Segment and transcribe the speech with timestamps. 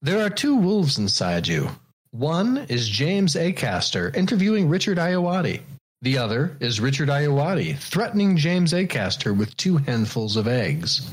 [0.00, 1.70] There are two wolves inside you.
[2.12, 5.60] One is James Acaster interviewing Richard Ayoade.
[6.02, 11.10] The other is Richard Ayoade threatening James Acaster with two handfuls of eggs.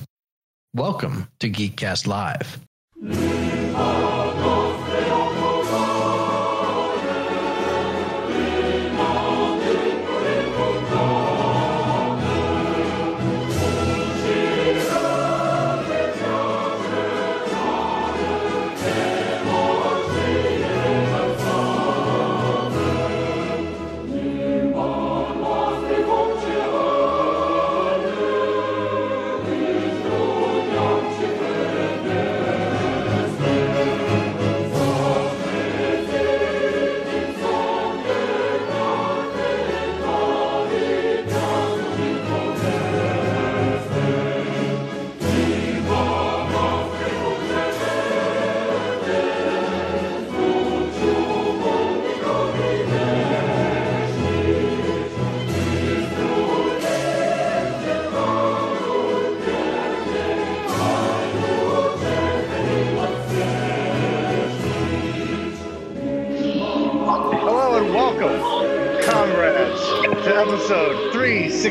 [0.76, 2.60] Welcome to Geekcast Live.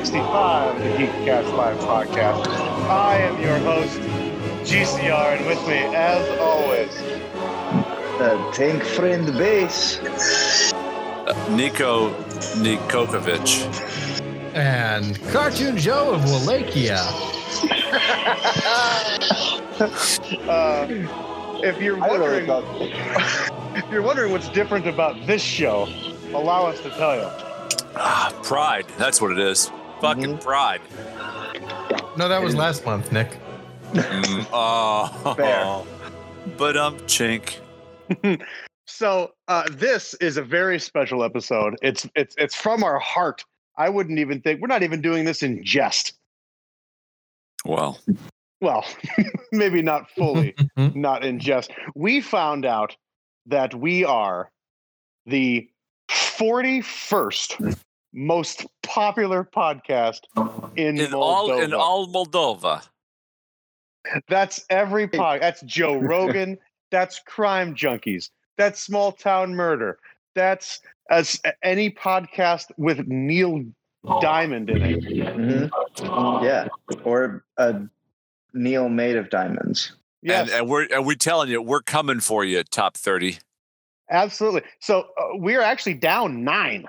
[0.05, 2.47] 365 of the Geekcast Live podcast.
[2.91, 3.99] I am your host,
[4.69, 6.91] GCR, and with me, as always,
[8.21, 9.99] Uh, tank friend base.
[11.49, 12.11] Nico
[12.61, 13.65] Nikokovic.
[14.55, 16.99] And Cartoon Joe of Wallachia.
[20.49, 20.87] uh,
[21.65, 22.95] if you're I don't know wondering,
[23.75, 25.89] if you're wondering what's different about this show,
[26.35, 27.29] allow us to tell you.
[27.97, 28.85] Ah, pride.
[28.99, 29.71] That's what it is.
[30.05, 30.83] Fucking pride.
[32.19, 33.39] No, that was last month, Nick.
[33.95, 35.87] Mm, oh.
[36.59, 37.57] But um, chink.
[38.87, 41.75] So uh, this is a very special episode.
[41.81, 43.43] It's it's it's from our heart.
[43.79, 46.13] I wouldn't even think we're not even doing this in jest.
[47.65, 47.99] Well,
[48.61, 48.85] Well,
[49.53, 50.55] maybe not fully.
[50.77, 51.71] not in jest.
[51.95, 52.95] We found out
[53.47, 54.51] that we are
[55.25, 55.67] the
[56.11, 57.79] 41st
[58.17, 60.21] most popular podcast
[60.77, 61.15] in, in Moldova.
[61.15, 62.87] all in all Moldova.
[64.29, 65.41] That's every pod.
[65.43, 66.59] That's Joe Rogan.
[66.91, 68.31] that's Crime Junkies.
[68.57, 69.99] That's Small Town Murder.
[70.35, 70.81] That's
[71.11, 73.65] as any podcast with Neil
[74.21, 75.01] Diamond in it.
[75.03, 76.43] Mhm.
[76.45, 76.69] Yeah,
[77.05, 77.81] or a
[78.53, 79.93] Neil made of diamonds.
[80.23, 83.39] Yes, And, and we're and we're telling you, we're coming for you, top thirty.
[84.11, 84.63] absolutely.
[84.81, 85.05] So uh,
[85.35, 86.87] we're actually down nine.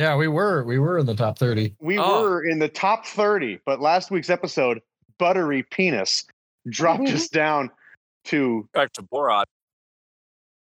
[0.00, 1.74] Yeah, we were we were in the top thirty.
[1.78, 2.22] We Oh.
[2.22, 4.80] were in the top 30, but last week's episode,
[5.18, 6.24] Buttery Penis,
[6.70, 7.70] dropped us down
[8.24, 9.44] to Back to Borat.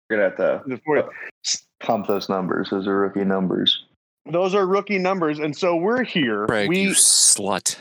[0.09, 1.07] We're gonna have to the 40.
[1.79, 2.69] pump those numbers.
[2.69, 3.85] Those are rookie numbers.
[4.29, 5.39] Those are rookie numbers.
[5.39, 6.45] And so we're here.
[6.45, 7.77] Craig, we you slut.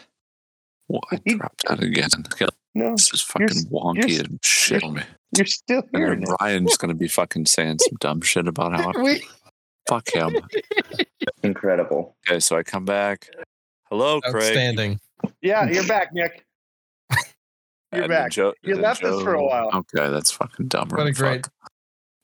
[0.87, 1.03] What?
[1.11, 2.09] I dropped out again.
[2.77, 5.03] no, This is You're fucking wonky you're and shit on me.
[5.37, 6.09] you're still And here.
[6.11, 6.41] then Nick.
[6.41, 9.27] Ryan's gonna be fucking saying some dumb shit about how We
[9.89, 10.37] fuck him.
[11.43, 12.17] Incredible.
[12.29, 13.29] Okay, so I come back.
[13.91, 14.35] Hello, Craig.
[14.37, 15.01] outstanding.
[15.41, 16.45] Yeah, you're back, Nick.
[17.91, 18.31] You're And then back.
[18.33, 19.71] Joe- You then left us for a Joe- while.
[19.75, 20.89] Okay, that's fucking dumb.
[20.91, 21.47] What a great-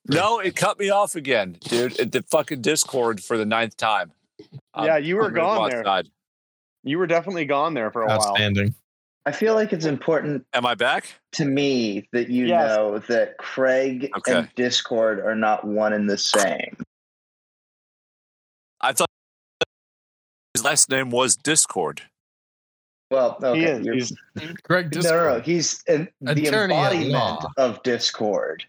[0.07, 1.99] No, it cut me off again, dude.
[1.99, 4.13] It, the fucking Discord for the ninth time.
[4.75, 5.81] Um, Yeah, you were I'm gonna go gone there.
[5.81, 6.09] outside.
[6.83, 8.19] You were definitely gone there for a while.
[8.21, 8.75] Outstanding.
[9.25, 11.07] I feel like it's important Am I back?
[11.33, 12.69] to me that you Yes.
[12.77, 14.35] know that Craig Okay.
[14.41, 16.77] and Discord are not one and the same.
[18.85, 19.09] I thought
[20.53, 22.03] his last name was Discord.
[23.11, 23.81] Well, okay.
[23.81, 24.13] He is.
[24.39, 25.15] He's, Greg Discord.
[25.23, 28.65] no, no, he's an, the embodiment of Discord.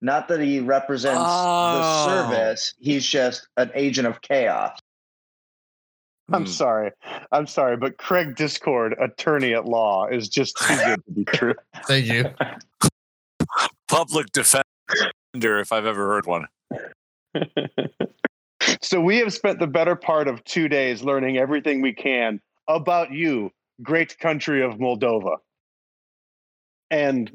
[0.00, 2.06] Not that he represents Oh.
[2.06, 2.74] the service.
[2.78, 4.78] He's just an agent of chaos.
[6.32, 6.48] I'm Hmm.
[6.50, 6.92] sorry.
[7.32, 11.54] I'm sorry, but Craig Discord, attorney at law, is just too good to be true.
[11.86, 12.32] Thank you.
[13.88, 14.62] Public defender,
[15.34, 16.46] if I've ever heard one.
[18.80, 23.12] so we have spent the better part of two days learning everything we can about
[23.12, 23.50] you,
[23.82, 25.36] great country of Moldova.
[26.90, 27.30] And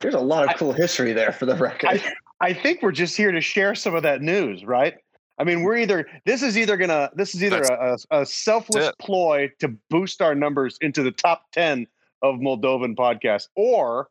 [0.00, 1.88] There's a lot of I- cool history there for the record.
[1.88, 4.94] I, I think we're just here to share some of that news, right?
[5.38, 8.90] I mean, we're either this is either gonna this is either a, a, a selfless
[9.00, 11.86] ploy to boost our numbers into the top ten
[12.22, 14.08] of Moldovan podcasts, or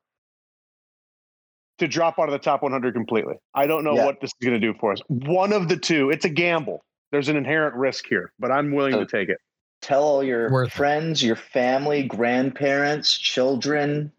[1.78, 3.36] to drop out of the top 100 completely.
[3.54, 4.06] I don't know Yeah.
[4.06, 5.00] what this is going to do for us.
[5.08, 6.10] One of the two.
[6.10, 6.84] It's a gamble.
[7.12, 9.38] There's an inherent risk here, but I'm willing Uh, to take it.
[9.82, 10.74] Tell all your Worth it.
[10.74, 14.12] friends, your family, grandparents, children,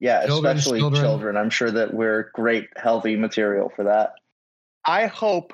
[0.00, 1.02] Yeah, Children, especially children.
[1.04, 1.36] children.
[1.36, 4.14] I'm sure that we're great, healthy material for that.
[4.84, 5.52] I hope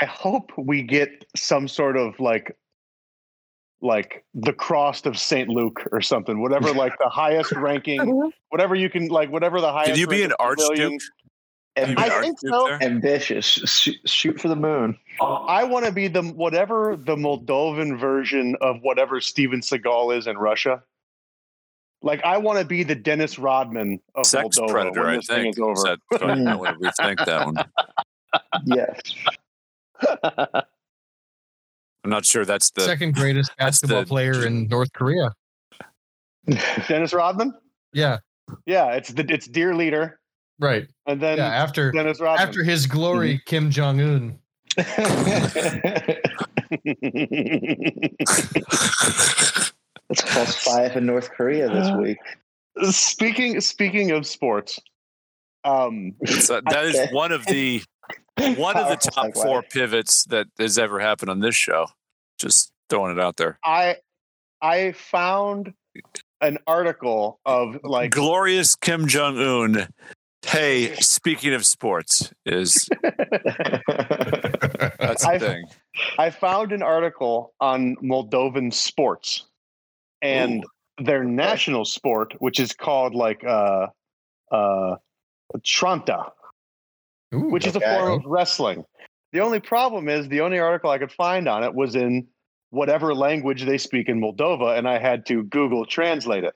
[0.00, 2.56] I hope we get some sort of like
[3.82, 5.48] like the cross of St.
[5.48, 8.30] Luke or something, whatever like the highest ranking, uh-huh.
[8.48, 11.02] whatever you can like whatever the highest Can you be an ranking civilian- archduke?
[11.74, 12.66] And I think so.
[12.66, 12.82] there?
[12.82, 13.46] ambitious.
[13.46, 14.98] Shoot, shoot for the moon.
[15.22, 20.36] I want to be the whatever the Moldovan version of whatever Steven Seagal is in
[20.36, 20.82] Russia.
[22.02, 25.26] Like I want to be the Dennis Rodman of Sex Moldova predator, when I this
[25.28, 25.56] thing think.
[25.56, 25.72] is over.
[25.72, 27.56] Is that, I want to rethink that one.
[28.66, 29.00] Yes.
[32.04, 32.80] I'm not sure that's the.
[32.82, 35.32] Second greatest basketball the- player in North Korea.
[36.88, 37.54] Dennis Rodman?
[37.92, 38.18] Yeah,
[38.66, 40.18] Yeah, it's the it's dear leader,
[40.58, 40.88] right.
[41.06, 42.48] and then Yeah, after Dennis Rodman.
[42.48, 44.38] after his glory, Kim Jong Un.
[50.10, 52.18] It's plus five in North Korea this week.
[52.90, 54.78] speaking speaking of sports,
[55.64, 57.12] um, It's, uh, that is Okay.
[57.12, 57.82] one of the
[58.38, 59.34] one of the top segue.
[59.34, 61.86] four pivots that has ever happened on this show.
[62.38, 63.58] Just throwing it out there.
[63.64, 63.96] I
[64.60, 65.72] I found
[66.40, 69.88] an article of like Glorious Kim Jong Un.
[70.44, 73.12] Hey, speaking of sports, is that's
[75.22, 75.64] the I- thing.
[76.18, 79.46] I found an article on Moldovan sports
[80.22, 80.64] and
[80.98, 83.88] their national sport, which is called like uh
[84.50, 84.96] uh
[85.58, 86.30] Tranta,
[87.34, 88.84] Ooh, which is a form of wrestling.
[89.32, 92.26] The only problem is the only article I could find on it was in
[92.70, 96.54] whatever language they speak in Moldova, and I had to Google translate it.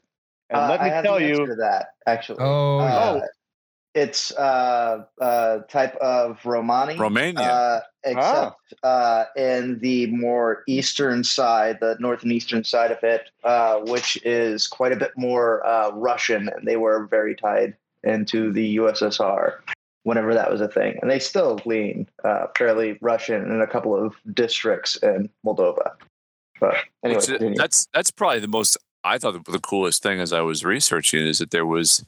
[0.51, 2.39] And Uh, let me I have tell the you, that actually.
[2.41, 3.27] Oh, Uh, yeah.
[3.95, 6.97] It's uh, uh, type of Romani.
[6.97, 7.41] Romania.
[7.41, 13.31] Uh, except uh, in the more eastern side, the north and eastern side of it,
[13.43, 17.75] uh, which is quite a bit more uh, Russian, and they were very tied
[18.05, 19.61] into the USSR
[20.07, 23.93] whenever that was a thing, and they still lean uh, fairly Russian in a couple
[23.93, 25.95] of districts in Moldova.
[26.61, 28.79] But anyway, Which, uh, that's that's probably the most.
[29.03, 32.05] I thought the, the coolest thing as I was researching is that there was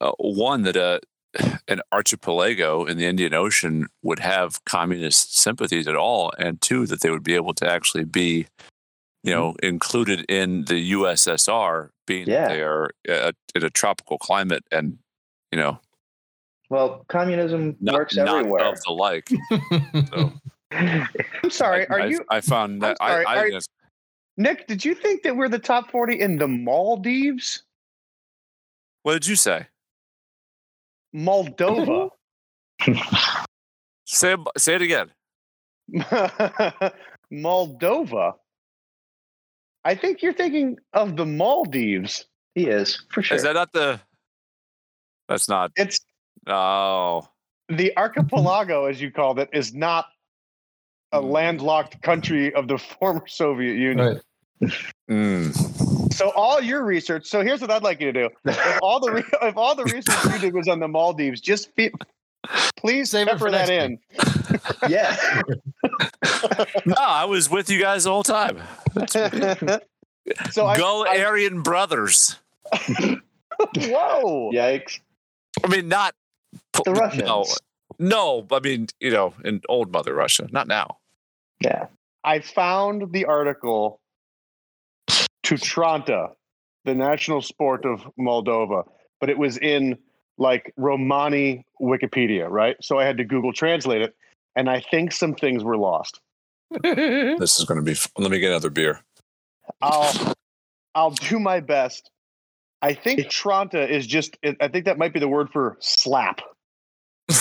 [0.00, 0.98] uh, one that uh,
[1.68, 7.02] an archipelago in the Indian Ocean would have communist sympathies at all, and two that
[7.02, 8.46] they would be able to actually be,
[9.22, 12.48] you know, included in the USSR, being Yeah.
[12.48, 14.98] that they are uh, in a tropical climate and
[15.52, 15.78] you know
[16.72, 18.64] well, communism not, works not everywhere.
[18.64, 19.28] of the like.
[20.72, 21.10] So
[21.44, 23.52] I'm sorry, I, are I- you I found that I'm sorry, I, I are- think
[23.52, 23.68] that's-
[24.38, 24.66] Nick?
[24.66, 27.62] Did you think that we're the top forty in the Maldives,
[29.02, 29.66] what did you say?
[31.14, 32.08] Moldova?
[34.06, 35.10] Say say it again.
[37.30, 38.32] Moldova.
[39.84, 42.24] I think you're thinking of the Maldives.
[42.54, 43.36] he is for sure.
[43.36, 44.00] Is that not the?
[45.28, 45.72] That's not.
[45.76, 45.98] It's
[46.46, 47.28] Oh,
[47.68, 50.06] the archipelago, as you called it, is not
[51.12, 51.26] a Hmm.
[51.30, 54.20] landlocked country of the former Soviet Union.
[54.60, 54.72] right.
[55.10, 56.12] Mm.
[56.14, 57.26] So all your research.
[57.26, 58.30] So here's what I'd like you to do.
[58.44, 61.72] If all the re- if all the research you did was on the Maldives, just
[61.74, 61.90] fe-
[62.76, 63.98] please Save it pepper for that next
[64.84, 64.88] in.
[64.88, 65.16] yeah.
[66.86, 68.58] no, I was with you guys the whole time.
[70.50, 72.36] so I, Go I- Aryan brothers.
[73.76, 74.50] whoa.
[74.52, 75.00] Yikes.
[75.64, 76.14] I mean, not
[76.84, 77.22] The Russians.
[77.26, 77.44] No,
[77.98, 78.46] no.
[78.50, 80.98] I mean, you know, in old Mother Russia, not now.
[81.60, 81.86] Yeah.
[82.24, 84.00] I found the article
[85.08, 86.30] to Tranta,
[86.84, 88.84] the national sport of Moldova,
[89.20, 89.98] but it was in
[90.38, 92.76] like Romani Wikipedia, right?
[92.80, 94.14] So I had to Google translate it,
[94.56, 96.20] and I think some things were lost.
[96.82, 97.92] This is going to be.
[97.92, 99.00] f- Let me get another beer.
[99.82, 100.34] I'll
[100.94, 102.10] I'll do my best.
[102.80, 106.40] I think Tranta is just I think that might be the word for slap.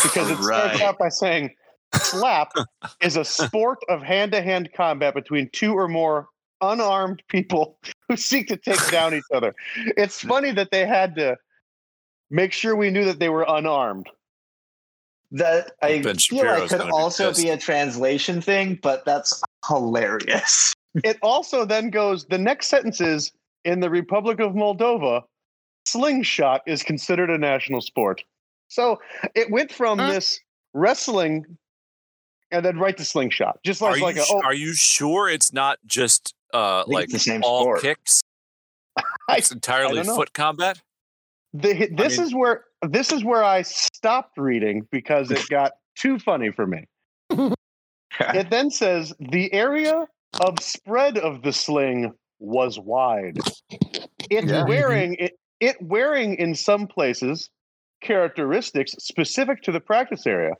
[0.03, 1.55] Because it starts out by saying
[1.95, 2.51] slap
[3.01, 6.27] is a sport of hand-to-hand combat between two or more
[6.61, 9.53] unarmed people who seek to take down each other.
[9.75, 11.37] It's funny that they had to
[12.29, 14.07] make sure we knew that they were unarmed.
[15.31, 19.05] That I Ben feel Shapiro's like could gonna be also be a translation thing, but
[19.05, 20.73] that's hilarious.
[21.05, 23.31] It also then goes the next sentence is
[23.63, 25.21] in the Republic of Moldova,
[25.87, 28.25] slingshot is considered a national sport.
[28.71, 28.99] So
[29.35, 30.13] it went from Huh?
[30.13, 30.39] this
[30.73, 31.45] wrestling
[32.51, 33.59] and then right to slingshot.
[33.65, 37.09] Just Are like, you, a, oh, are you sure it's not just uh, like
[37.43, 37.81] all sport.
[37.81, 38.21] kicks?
[39.27, 40.81] I- It's entirely foot combat.
[41.53, 46.17] the, this mean- is where this is where I stopped reading because it got too
[46.17, 46.85] funny for me.
[48.19, 50.05] It then says the area
[50.41, 53.37] of spread of the sling was wide.
[54.29, 54.65] It's Yeah.
[54.65, 55.39] wearing it.
[55.59, 57.49] it wearing in some places
[58.01, 60.53] characteristics specific to the practice area.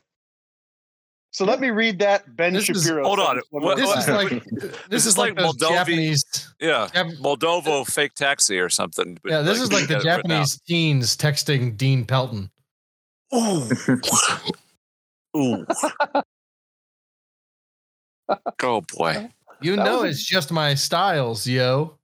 [1.34, 3.04] So let me read that Ben This is- Shapiro.
[3.04, 3.40] hold on.
[3.50, 6.24] What- This is like this, is is like, like those Japanese.
[6.60, 9.18] Yeah, Jap- Moldovo fake taxi or something.
[9.24, 10.04] yeah, this is like the get it.
[10.04, 12.50] Japanese teens texting Dean Pelton.
[13.34, 13.66] Ooh.
[15.36, 15.66] Ooh.
[18.62, 19.28] oh boy.
[19.62, 21.96] You That know was a- it's just my styles, yo.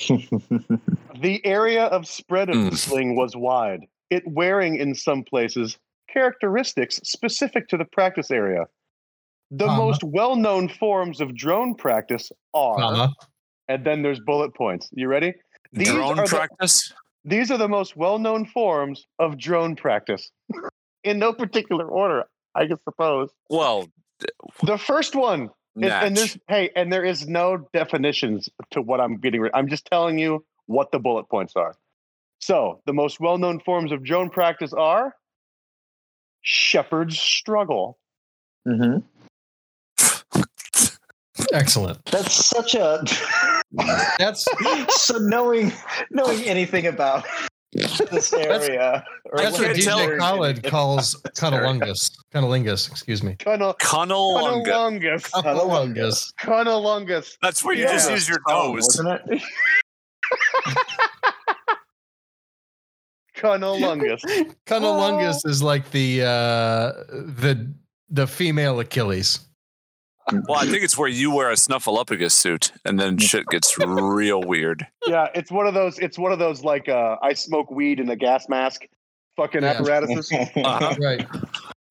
[1.20, 2.76] The area of spread of the Mm.
[2.76, 8.64] sling was wide, it wearing in some places characteristics specific to the practice area.
[9.50, 9.78] The Comma.
[9.84, 13.12] most well known forms of drone practice are, Comma.
[13.68, 14.88] and then there's bullet points.
[14.92, 15.34] You ready?
[15.72, 16.92] These Drone are the- practice.
[17.24, 20.30] These are the most well known forms of drone practice.
[21.04, 23.30] in no particular order, I guess suppose.
[23.50, 23.88] Well,
[24.62, 26.14] The first one is, and Natch.
[26.14, 29.52] there's hey, and there is no definitions to what I'm getting rid.
[29.54, 31.74] I'm just telling you what the bullet points are.
[32.44, 35.14] So the most well-known forms of Joan practice are
[36.42, 37.96] shepherd's struggle.
[38.68, 39.02] Mhm.
[41.54, 42.04] Excellent.
[42.04, 43.02] That's such a.
[44.18, 44.44] That's
[44.90, 45.72] so knowing
[46.10, 47.24] knowing anything about
[47.72, 49.02] this area.
[49.32, 52.10] or that's what DJ Khaled calls cunnilingus.
[52.34, 53.36] Cunnilingus, excuse me.
[53.36, 55.30] Cunna- Cunnilingus.
[55.30, 55.30] Cunnilingus.
[55.32, 56.32] Cunnilingus.
[56.38, 57.36] Cunnilingus.
[57.40, 57.92] That's where you Yeah.
[57.94, 58.84] just use your Oh, nose.
[58.98, 59.42] wasn't it?
[63.36, 64.22] Cunnilingus.
[64.66, 67.72] Cunnilingus is like the uh the
[68.08, 69.40] the female Achilles.
[70.32, 74.40] Well, I think it's where you wear a snuffleupagus suit, and then shit gets real
[74.42, 74.86] weird.
[75.06, 75.98] yeah, it's one of those.
[75.98, 78.82] It's one of those like uh, I smoke weed in a gas mask,
[79.36, 79.80] fucking Yeah.
[79.80, 80.32] apparatuses.
[80.56, 80.94] Uh-huh.
[80.98, 81.26] Right.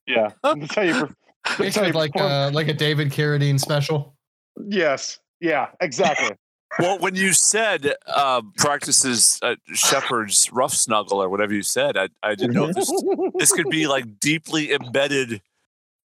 [0.07, 0.93] Yeah, that's how you.
[0.93, 2.31] per- That's It's how you like perform.
[2.31, 4.15] uh like a David Carradine special.
[4.67, 5.19] Yes.
[5.39, 5.67] Yeah.
[5.81, 6.31] Exactly.
[6.79, 12.09] Well, when you said uh, practices uh, shepherd's rough snuggle or whatever you said, I,
[12.23, 12.91] I didn't know this,
[13.37, 15.41] this could be like deeply embedded,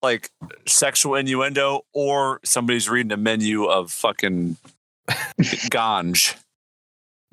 [0.03, 0.31] like
[0.67, 4.57] sexual innuendo, or somebody's reading a menu of fucking
[5.09, 6.37] ganj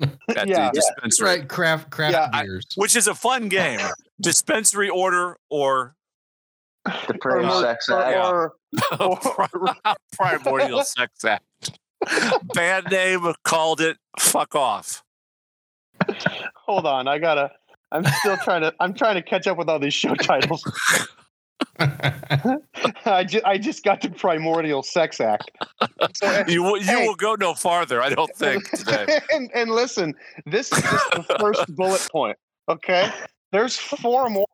[0.00, 0.70] at Yeah.
[0.70, 2.66] the dispensary, Right, craft craft Yeah, I- beers.
[2.76, 3.80] which is a fun game.
[4.20, 5.94] dispensary order or
[7.06, 9.00] the Prairie Or- Sex or- Act.
[9.00, 11.44] or- primordial sex act.
[12.54, 13.96] Bad name called it.
[14.18, 15.02] Fuck off.
[16.54, 17.50] hold on, I gotta.
[17.92, 18.74] I'm still trying to.
[18.80, 20.64] I'm trying to catch up with all these show titles.
[21.78, 23.44] I just.
[23.44, 25.50] I just got to Primordial Sex Act.
[26.14, 27.06] So, eh, You will, you Hey.
[27.06, 29.20] will go no farther, I don't think, today.
[29.32, 30.14] and, and listen,
[30.46, 32.36] this is just the first bullet point.
[32.68, 33.10] Okay,
[33.52, 34.46] there's four more.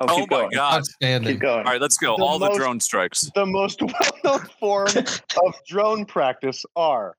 [0.00, 0.50] Oh, Oh my going.
[0.54, 0.78] god.
[0.78, 1.34] Outstanding.
[1.34, 1.58] Keep going.
[1.66, 2.16] All right, let's go.
[2.16, 3.30] The All the drone strikes.
[3.34, 3.82] The most
[4.24, 7.16] well-known form of drone practice are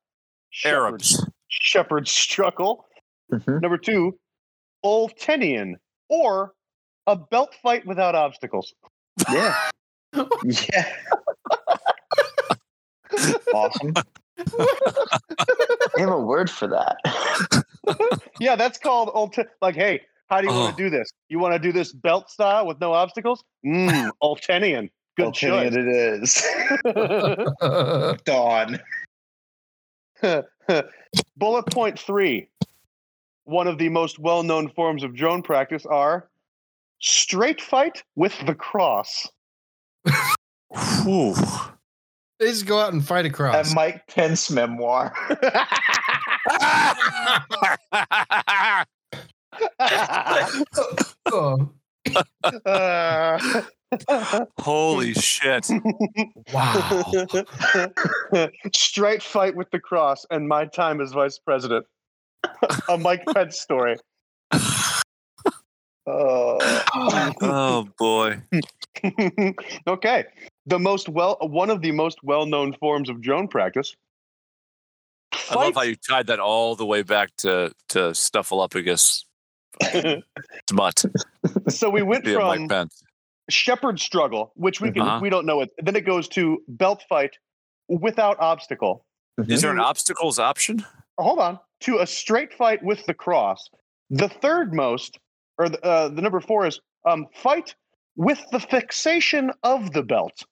[0.49, 1.29] shepherd's, Arabs.
[1.49, 2.85] shepherd's struggle.
[3.31, 3.61] Mhm.
[3.61, 4.17] Number two,
[4.83, 5.75] Oltenian,
[6.09, 6.53] or
[7.07, 8.73] a belt fight without obstacles.
[9.31, 9.55] Yeah.
[10.43, 10.91] Yeah.
[13.53, 13.93] awesome.
[14.37, 16.97] I have a word for that.
[18.39, 19.37] Yeah, that's called Olt.
[19.61, 20.77] Like, hey, how do you want Oh.
[20.77, 21.11] to do this?
[21.27, 23.43] You want to do this belt style with no obstacles?
[23.65, 24.89] Mm, Oltenian.
[25.17, 25.87] Good Opinion it
[26.23, 26.41] is.
[26.85, 28.21] choice.
[28.25, 28.79] Dawn.
[31.35, 32.47] Bullet point three.
[33.43, 36.29] One of the most well-known forms of drone practice are
[36.99, 39.27] straight fight with the cross.
[41.03, 41.35] Whew.
[42.39, 43.75] They just go out and fight A across.
[43.75, 45.13] Mike Pence memoir.
[51.31, 51.69] Oh,
[52.65, 55.67] Uh, Holy shit.
[56.53, 57.03] wow.
[58.73, 61.85] straight fight with the cross and my time as vice president.
[62.89, 63.97] A Mike Pence story.
[66.07, 66.57] Oh.
[67.43, 68.41] Oh boy.
[69.87, 70.25] okay.
[70.65, 73.95] The most well one of the most well-known forms of drone practice.
[75.49, 79.23] I love how you tied that all the way back to to Snuffleupagus
[80.69, 81.03] smut
[81.69, 82.87] so we went via from Mike
[83.49, 85.19] shepherd struggle, which we can Uh-huh.
[85.21, 85.71] we don't know it.
[85.81, 87.37] Then it goes to belt fight
[87.89, 89.05] without obstacle.
[89.47, 90.85] Is there an obstacles option?
[91.17, 91.59] Hold on.
[91.81, 93.69] To a straight fight with the cross.
[94.09, 95.19] The third most,
[95.57, 97.75] or the, uh, the number four is um, fight
[98.15, 100.43] with the fixation of the belt.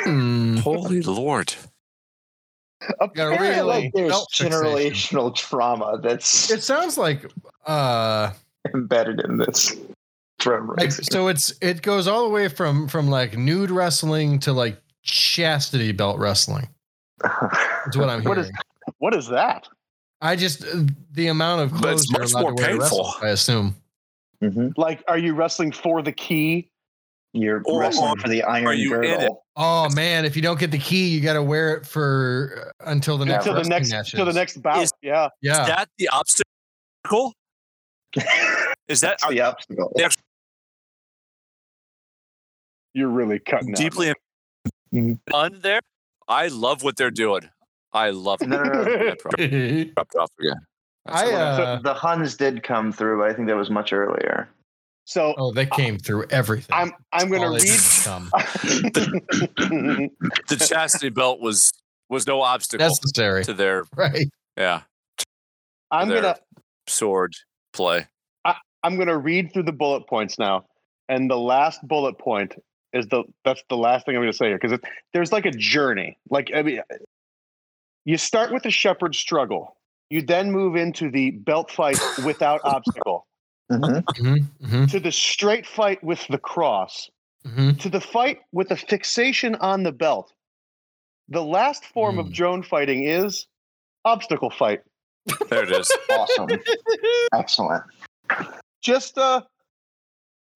[0.00, 0.56] Hmm.
[0.68, 1.54] Holy Lord.
[3.14, 4.62] Gotta really- Apparently, There's Belt fixation.
[4.62, 7.30] generational trauma that's It sounds like
[7.66, 8.30] uh
[8.74, 9.74] embedded in this
[10.38, 11.04] drum like, racing.
[11.10, 15.92] so it's it goes all the way from from like nude wrestling to like chastity
[15.92, 16.68] belt wrestling.
[17.86, 18.50] Is what I'm What hearing.
[18.50, 19.66] is- what is that?
[20.20, 22.72] I just uh, the amount of But clothes it's you're much allowed more to wear
[22.72, 23.26] to wrestle, painful.
[23.26, 23.76] I assume.
[24.40, 26.70] hmm Like, are you wrestling for the key?
[27.32, 29.18] You're Or- wrestling for the iron you in it?
[29.18, 29.43] girdle.
[29.56, 32.90] Oh man, if you don't get the key, you got to wear it for uh,
[32.90, 34.18] until the next Until the next matches.
[34.18, 34.82] to the next bout.
[34.82, 35.26] Is- yeah.
[35.26, 37.32] Is Yeah, that the obstacle?
[38.88, 39.92] Is that That's the obstacle.
[39.96, 40.08] Yeah.
[42.94, 43.76] You're really cutting out.
[43.76, 44.12] deeply
[44.92, 45.18] Mhm.
[45.26, 45.80] done there?
[46.28, 47.48] I love what they're doing.
[47.92, 48.48] I love it.
[48.48, 48.80] No, no, no.
[48.82, 50.56] I dropped- dropped off again.
[51.06, 51.38] I all right.
[51.38, 54.48] uh, the Huns did come through, but I think that was much earlier.
[55.04, 56.74] So oh they came through everything.
[56.74, 57.74] I'm I'm gonna All they did read.
[57.74, 58.30] was come.
[60.48, 61.72] the chastity belt was
[62.08, 64.28] was no obstacle necessary, to their right?
[64.56, 64.82] yeah
[65.90, 66.36] I'm gonna
[66.86, 67.34] sword
[67.72, 68.06] play.
[68.84, 70.66] I'm gonna read through the bullet points now,
[71.08, 72.54] and the last bullet point
[72.92, 74.78] is the that's the last thing I'm gonna say here because
[75.14, 76.18] there's like a journey.
[76.28, 76.80] Like I mean,
[78.04, 79.78] you start with the shepherd struggle.
[80.10, 83.26] You then move into the belt fight without obstacle,
[83.70, 84.04] Mhm.
[84.16, 87.10] hmm hmm to the straight fight with the cross,
[87.46, 90.32] hmm to the fight with the fixation on the belt.
[91.28, 92.32] The last form of Hmm.
[92.32, 93.46] drone fighting is
[94.04, 94.80] obstacle fight.
[95.48, 95.90] There it is.
[96.10, 96.50] Awesome.
[97.32, 97.82] Excellent.
[98.82, 99.40] Just uh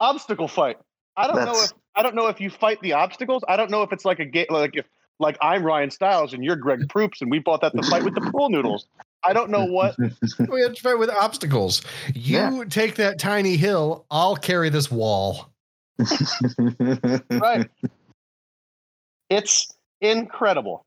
[0.00, 0.77] obstacle fight.
[1.17, 3.43] I don't know if I don't know if you fight the obstacles.
[3.49, 4.87] I don't know if it's like a game like if
[5.18, 8.14] like I'm Ryan Stiles and you're Greg Proops and we bought that to fight with
[8.14, 8.87] the pool noodles.
[9.25, 9.96] I don't know what
[10.48, 11.82] We had to fight with obstacles.
[12.14, 12.64] You Yeah.
[12.68, 15.50] take that tiny hill, I'll carry this wall.
[17.30, 17.68] right.
[19.28, 20.84] It's incredible.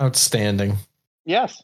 [0.00, 0.76] Outstanding.
[1.24, 1.62] Yes.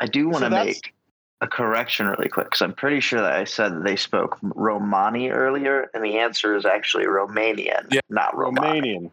[0.00, 0.94] I do want to that's- make
[1.40, 5.28] a correction really quick because I'm pretty sure that I said that they spoke Romani
[5.30, 8.00] earlier, and the answer is actually Romanian, Yeah.
[8.10, 8.98] not Romani.
[8.98, 9.10] Romanian.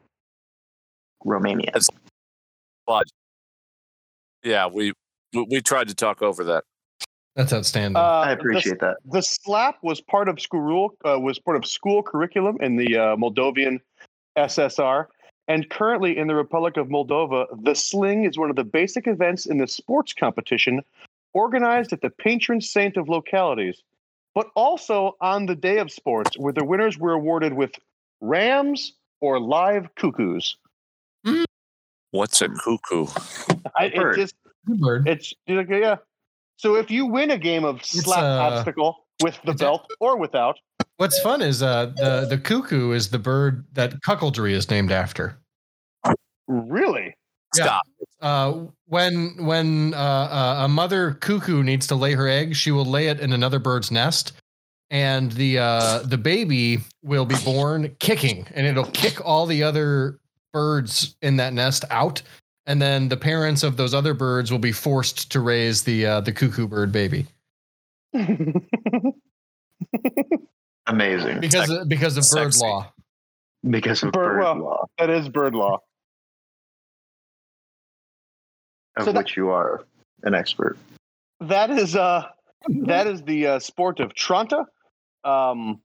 [1.26, 1.88] Romanian.
[2.86, 3.08] but
[4.44, 4.94] Yeah, we,
[5.34, 6.64] we we tried to talk over that.
[7.36, 7.98] That's outstanding.
[7.98, 8.98] Uh, I the- appreciate that.
[9.06, 13.16] the slap was part of school uh, was part of school curriculum in the uh,
[13.18, 13.80] Moldovan
[14.38, 15.08] SSR,
[15.48, 19.46] and currently in the Republic of Moldova, the sling is one of the basic events
[19.46, 20.82] in the sports competition
[21.34, 23.84] organized at the patron saint of localities,
[24.34, 27.72] but also on the day of sports, where the winners were awarded with
[28.22, 30.56] rams or live cuckoos.
[32.12, 33.08] What's a cuckoo?
[33.76, 34.16] I, it Bird.
[34.18, 35.08] just Good bird.
[35.08, 35.98] it's like, yeah.
[36.58, 39.86] So if you win a game of slap uh, obstacle with the it's a- belt
[40.00, 40.58] or without,
[40.98, 45.38] What's fun is uh, the the cuckoo is the bird that cuckoldry is named after.
[46.48, 47.14] really.
[47.58, 47.64] Yeah.
[47.66, 47.82] Stop.
[48.22, 48.54] Uh,
[48.88, 53.08] when when uh, uh, a mother cuckoo needs to lay her egg, she will lay
[53.08, 54.32] it in another bird's nest,
[54.90, 60.20] and the uh, the baby will be born kicking, and it'll kick all the other
[60.60, 62.22] birds in that nest out,
[62.66, 66.22] and then the parents of those other birds will be forced to raise the uh,
[66.22, 67.26] the cuckoo bird baby
[70.88, 71.40] Amazing.
[71.42, 72.66] because because of bird Sexy.
[72.66, 72.92] law.
[73.68, 74.54] Because of Bird bird, law.
[74.54, 75.80] law, that is bird law.
[78.98, 79.84] of So that- which you are
[80.24, 80.78] an expert.
[81.42, 82.28] That is uh
[82.70, 84.66] that is the uh, sport of Tronta.
[85.24, 85.82] Um,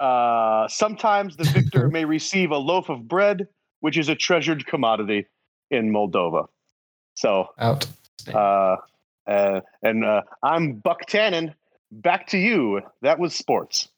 [0.00, 3.46] uh, sometimes the victor may receive a loaf of bread,
[3.80, 5.26] which is a treasured commodity
[5.70, 6.46] in Moldova.
[7.14, 7.86] So, Out.
[8.32, 8.76] uh,
[9.26, 11.54] uh, and uh, I'm Buck Tannen.
[11.92, 12.80] Back to you.
[13.02, 13.88] That was sports.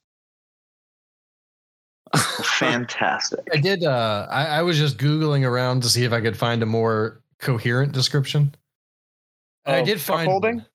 [2.43, 3.47] Fantastic.
[3.53, 3.83] I did.
[3.83, 7.21] Uh, I, I was just googling around to see if I could find a more
[7.39, 8.53] coherent description.
[9.65, 10.55] And I did find cuckolding?
[10.55, 10.65] one.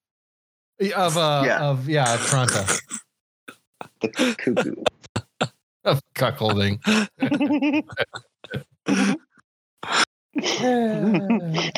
[0.80, 1.60] Yeah, of uh Yeah.
[1.60, 2.80] of yeah Tronta
[4.00, 4.74] The cuckoo.
[5.84, 6.78] Of cuckolding.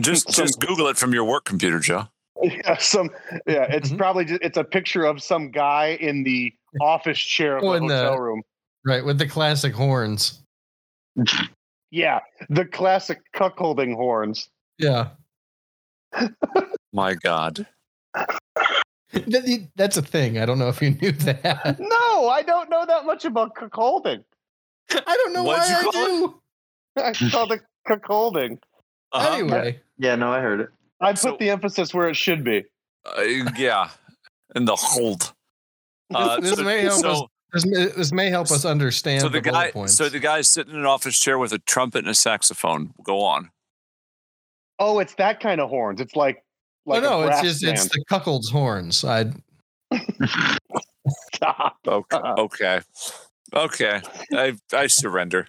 [0.00, 2.04] Just just Google it from your work computer, Joe.
[2.42, 3.10] yeah, some
[3.46, 3.98] yeah, it's Mhm.
[3.98, 7.76] probably just, it's a picture of some guy in the office chair of Oh, the
[7.78, 8.42] in the- hotel room.
[8.84, 10.42] right with the classic horns.
[11.90, 14.48] Yeah, the classic cuckolding horns.
[14.78, 15.08] Yeah,
[16.92, 17.66] My God.
[19.12, 20.38] That- that's a thing.
[20.38, 21.78] I don't know if you knew that.
[21.80, 24.22] No, I don't know that much about cuckolding.
[24.90, 26.40] I don't know What'd why you I call do.
[26.96, 28.58] I called it cuckolding.
[29.12, 29.34] Uh-huh.
[29.34, 30.68] Anyway, Yeah, no, I heard it.
[31.00, 32.64] I put So- the emphasis where it should be.
[33.06, 33.22] Uh,
[33.56, 33.90] yeah,
[34.54, 35.32] in the hold.
[36.14, 39.40] Uh, This so, may help us this, may, this may help us understand so the,
[39.40, 39.94] the bullet guy, points.
[39.94, 42.92] so the guy's sitting in an office chair with a trumpet and a saxophone.
[43.02, 43.50] Go on.
[44.78, 46.00] Oh, it's that kind of horns.
[46.00, 46.44] It's like
[46.88, 49.04] like oh, a no, it's brass just it's the cuckold's horns.
[49.04, 49.32] I
[51.34, 51.76] Stop.
[51.86, 52.16] Okay.
[52.16, 52.80] Okay.
[53.54, 54.00] Okay.
[54.32, 55.48] I I surrender.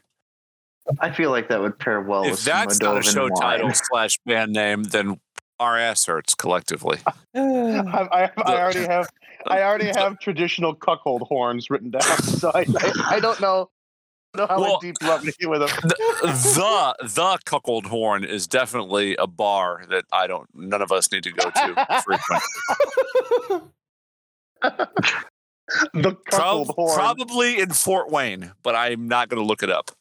[0.99, 3.41] I feel like that would pair well if with some that's not a show wine.
[3.41, 5.19] title slash band name, then
[5.59, 6.99] our ass hurts collectively.
[7.35, 9.09] I, I, I already have
[9.47, 13.69] I already have traditional cuckold horns written down, so I, I, I don't know,
[14.35, 15.69] know how Well, deep love me with them.
[15.83, 15.95] the,
[17.01, 20.47] the the cuckold horn is definitely a bar that I don't.
[20.53, 22.43] None of us need to go to frequent.
[25.93, 26.95] The cuckold Prob- horn.
[26.95, 29.91] probably in Fort Wayne, but I'm not going to look it up.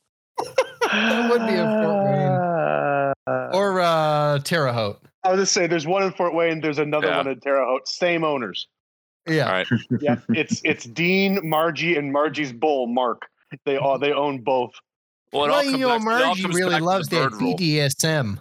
[0.91, 2.29] That would be a Fort Wayne.
[2.33, 3.13] Uh,
[3.53, 5.01] Or uh, Terre Haute.
[5.23, 6.61] I was just say there's one in Fort Wayne.
[6.63, 7.19] There's another Yeah.
[7.19, 7.87] one in Terre Haute.
[7.87, 8.67] Same owners.
[9.29, 9.45] Yeah.
[9.47, 9.67] All right.
[10.01, 13.27] Yeah, it's it's Dean, Margie, and Margie's bull, Mark.
[13.65, 14.73] They all they own both.
[15.33, 17.33] Well, it Well, comes you know, back- Margie really back to the loves that.
[17.33, 18.41] BDSM.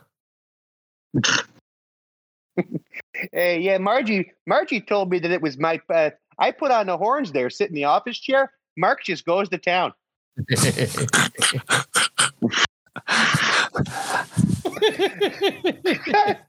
[3.31, 4.31] Hey, yeah, Margie.
[4.45, 5.79] Margie told me that it was my.
[5.89, 8.51] Uh, I put on the horns there, sit in the office chair.
[8.77, 9.93] Mark just goes to town.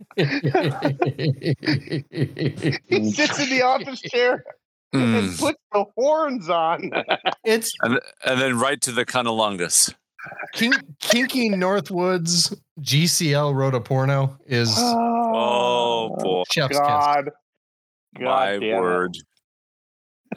[2.88, 4.44] He sits in the office chair
[4.92, 6.90] And puts the horns on.
[7.44, 9.92] it's and, and then right to the cunnilingus.
[10.52, 16.42] King, Kinky Northwoods GCL wrote a porno is Oh, boy.
[16.50, 16.78] chef's kiss.
[16.78, 17.30] God.
[18.18, 19.16] God My word.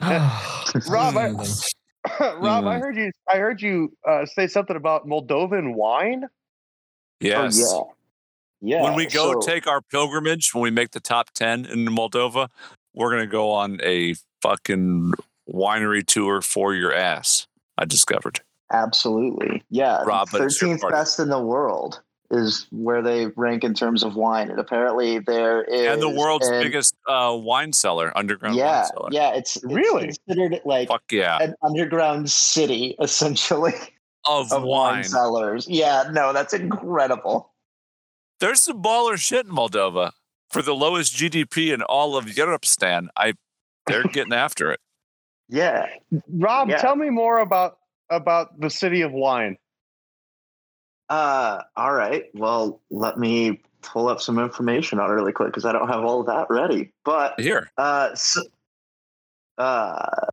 [0.00, 1.30] Rob, I-
[2.36, 2.80] Rob, I Mm.
[2.80, 3.10] heard you.
[3.28, 6.24] I heard you uh, say something about Moldovan wine.
[7.20, 7.60] Yes.
[7.64, 7.92] Oh,
[8.60, 8.76] yeah.
[8.78, 8.82] Yeah.
[8.84, 12.48] when we go so- take our pilgrimage, when we make the top 10 in Moldova,
[12.94, 15.12] we're going to go on a fucking
[15.48, 17.46] winery tour for your ass.
[17.78, 18.40] I discovered.
[18.72, 19.62] Absolutely.
[19.70, 20.02] Yeah.
[20.02, 22.00] Rob, but it's your 13th best in the world
[22.30, 24.48] is where they rank in terms of wine.
[24.50, 25.86] And apparently there is.
[25.92, 28.82] and the world's an- biggest uh, wine cellar, underground wine Yeah.
[28.84, 29.08] cellar.
[29.12, 29.34] Yeah.
[29.34, 30.04] It's, it's Really?
[30.26, 31.38] considered like Fuck yeah.
[31.42, 33.74] an underground city, essentially,
[34.26, 34.94] Of, of wine.
[34.94, 35.68] wine cellars.
[35.68, 36.04] Yeah.
[36.10, 37.52] No, that's incredible.
[38.40, 40.12] There's some baller shit in Moldova.
[40.50, 43.34] For the lowest GDP in all of Europe, Stan, I
[43.86, 44.80] they're getting after it.
[45.48, 45.86] Yeah.
[46.32, 46.78] Rob, Yeah.
[46.78, 47.76] tell me more about
[48.08, 49.58] about the city of wine.
[51.10, 52.24] Uh, all right.
[52.34, 56.04] Well, let me pull up some information on it really quick because I don't have
[56.04, 56.92] all of that ready.
[57.04, 57.70] But Here.
[57.76, 58.40] uh, so,
[59.58, 60.26] uh,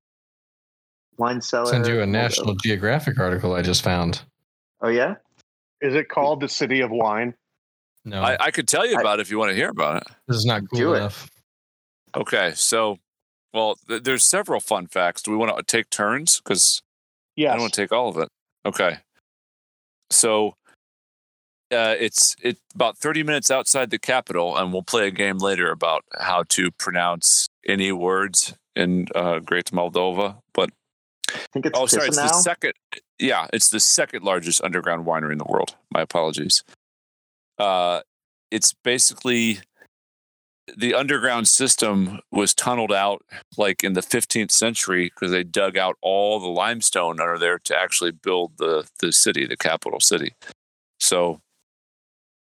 [1.18, 1.66] wine cellar.
[1.66, 4.22] Send you a National Geographic article I just found.
[4.82, 5.16] Oh yeah.
[5.82, 7.34] Is it called the city of wine?
[8.06, 9.98] No, I, I could tell you I- about it if you want to hear about
[10.04, 10.04] it.
[10.30, 10.98] this is not Do cool it.
[11.00, 11.30] enough.
[12.16, 12.98] Okay, so
[13.54, 15.22] well, th- there's several fun facts.
[15.22, 16.40] Do we want to take turns?
[16.40, 16.82] Because
[17.36, 18.30] yeah, I don't want to take all of it.
[18.66, 18.98] Okay.
[20.12, 20.56] So
[21.72, 25.72] uh, it's it's about 30 minutes outside the capital, and we'll play a game later
[25.72, 30.38] about how to pronounce any words in uh, Great Moldova.
[30.54, 30.72] But
[31.30, 32.74] I think it's oh, sorry, it's the second.
[33.20, 35.76] Yeah, it's the second largest underground winery in the world.
[35.92, 36.64] My apologies.
[37.58, 38.02] Uh,
[38.52, 39.60] it's basically
[40.78, 43.24] the underground system was tunneled out
[43.58, 47.76] like in the 15th century because they dug out all the limestone under there to
[47.76, 50.34] actually build the the city, the capital city.
[51.00, 51.42] So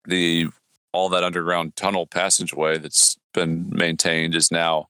[0.05, 0.47] the
[0.91, 4.87] all that underground tunnel passageway that's been maintained is now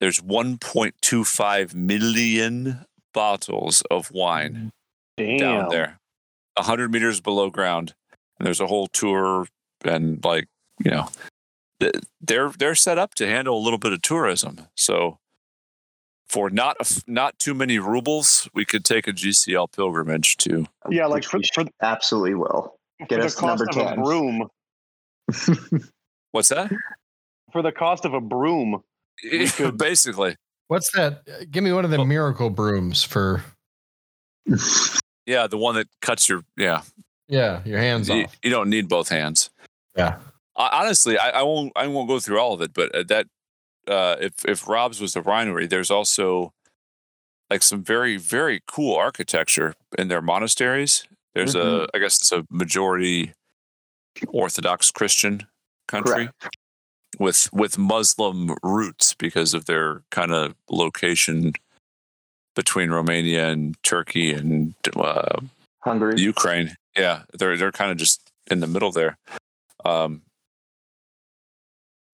[0.00, 4.70] there's 1.25 million bottles of wine
[5.16, 5.38] Damn.
[5.38, 5.98] down there,
[6.54, 7.94] 100 meters below ground.
[8.38, 9.46] And there's a whole tour
[9.84, 10.46] and like,
[10.84, 11.08] you know,
[12.20, 14.66] they're they're set up to handle a little bit of tourism.
[14.74, 15.18] So
[16.28, 20.66] for not a f- not too many rubles, we could take a GCL pilgrimage to
[20.90, 22.74] Yeah, like for, for, absolutely will.
[23.08, 24.02] Get us to cost number 10.
[24.02, 24.48] broom.
[26.32, 26.70] what's that?
[27.52, 28.82] For the cost of a broom.
[29.56, 30.36] could- Basically,
[30.66, 31.22] What's that?
[31.26, 33.42] Uh, Give me one of the Well- miracle brooms for
[35.26, 36.82] yeah, the one that cuts your yeah.
[37.28, 38.36] yeah, your hands You, off.
[38.42, 39.48] you don't need both hands.
[39.96, 40.18] Yeah.
[40.58, 41.72] Honestly, I, I won't.
[41.76, 42.74] I won't go through all of it.
[42.74, 43.26] But uh, that,
[43.86, 46.52] uh, if if Rob's was a winery, there's also
[47.48, 51.06] like some very very cool architecture in their monasteries.
[51.34, 53.32] There's a, I guess it's a majority
[54.28, 55.46] Orthodox Christian
[55.86, 56.30] country
[57.18, 61.52] with with Muslim roots because of their kind of location
[62.56, 65.40] between Romania and Turkey and uh,
[65.80, 66.20] Hungary.
[66.20, 66.74] Ukraine.
[66.96, 69.16] Yeah, they're they're kind of just in the middle there.
[69.84, 70.22] Um,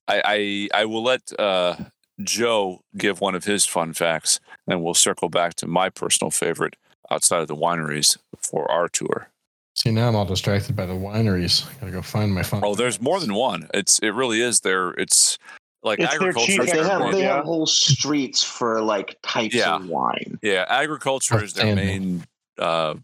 [0.09, 1.77] I I I will let uh,
[2.23, 6.77] Joe give one of his fun facts, and we'll circle back to my personal favorite
[7.11, 9.29] outside of the wineries for our tour.
[9.77, 11.65] See now I'm all distracted by the wineries.
[11.81, 12.61] Gotta go find my phone.
[12.65, 13.69] Oh, there's more than one.
[13.75, 14.91] It's it really is there.
[14.91, 15.39] It's
[15.83, 16.53] like It's their agriculture.
[16.65, 17.37] chief they have they Yeah.
[17.37, 19.75] have whole streets for like types Yeah.
[19.77, 20.39] of wine.
[20.43, 22.25] yeah, agriculture is their main
[22.59, 22.95] uh,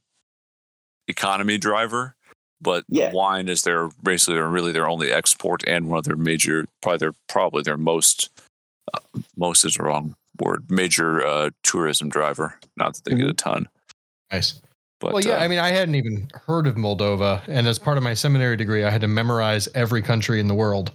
[1.08, 2.14] economy driver,
[2.60, 3.12] but Yeah.
[3.12, 6.98] wine is their basically their really their only export and one of their major probably
[6.98, 8.30] their probably their most
[8.94, 8.98] uh,
[9.36, 12.58] most is the wrong word major uh, tourism driver.
[12.76, 13.68] Not that they get a ton,
[14.32, 14.60] Nice.
[15.00, 15.34] but well, yeah.
[15.34, 18.56] uh, I mean, I hadn't even heard of Moldova, and as part of my seminary
[18.56, 20.92] degree, I had to memorize every country in the world.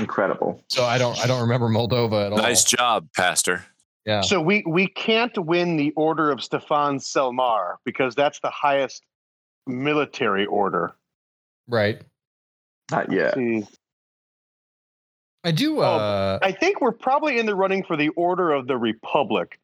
[0.00, 0.60] Incredible.
[0.68, 2.38] So I don't, I don't remember Moldova at all.
[2.38, 3.64] nice job, Pastor.
[4.04, 4.22] Yeah.
[4.22, 9.04] So we we can't win the Order of Stefan cel Mare because that's the highest
[9.66, 10.92] military order.
[11.68, 12.00] Right.
[12.90, 13.36] Not yet.
[15.44, 15.78] I do.
[15.78, 19.58] Oh, Uh, I think we're probably in the running for the Order of the Republic,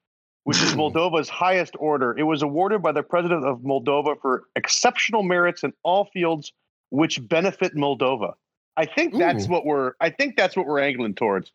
[0.45, 2.17] which is Moldova's highest order.
[2.19, 6.53] It was awarded by the president of Moldova for exceptional merits in all fields
[6.91, 8.35] which benefit Moldova.
[8.77, 9.51] I think that's Ooh.
[9.51, 9.93] what we're.
[10.01, 11.53] I think that's what we're angling towards.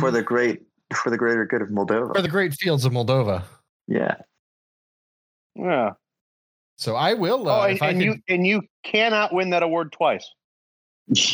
[0.00, 0.62] For the great
[0.94, 2.14] for the greater good of Moldova.
[2.14, 3.44] for the great fields of Moldova.
[3.88, 4.16] yeah.
[5.56, 5.92] Yeah.
[6.76, 7.48] So I will.
[7.48, 10.28] Uh, oh, and, if I and could, you and you cannot win that award twice.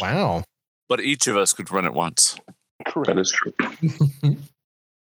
[0.00, 0.44] wow.
[0.88, 2.36] But each of us could run it once.
[2.86, 3.18] Correct.
[3.18, 3.52] is true.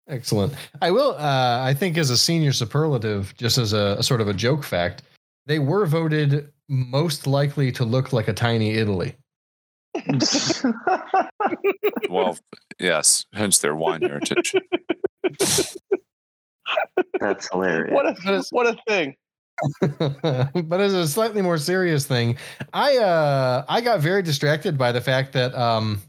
[0.08, 0.54] Excellent.
[0.80, 1.12] I will.
[1.12, 4.64] Uh, I think as a senior superlative, just as a, a sort of a joke
[4.64, 5.02] fact,
[5.46, 9.14] they were voted most likely to look like a tiny Italy.
[12.10, 12.38] Well,
[12.78, 14.54] yes, hence their wine heritage.
[17.20, 17.94] That's hilarious.
[17.94, 19.14] What a what a thing.
[19.80, 22.36] but as a slightly more serious thing,
[22.72, 26.00] I uh I got very distracted by the fact that um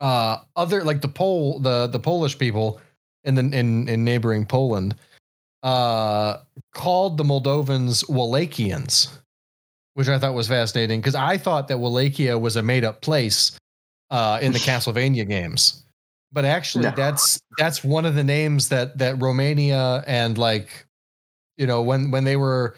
[0.00, 2.80] uh other like the Pole the the Polish people
[3.24, 4.96] in the in in neighboring Poland
[5.62, 6.38] uh
[6.74, 9.08] called the Moldovans Wallachians,
[9.94, 13.56] which I thought was fascinating because I thought that Wallachia was a made up place
[14.10, 15.84] uh in the Castlevania games.
[16.30, 16.90] But actually No.
[16.90, 20.84] that's that's one of the names that that Romania and like
[21.58, 22.76] you know when when they were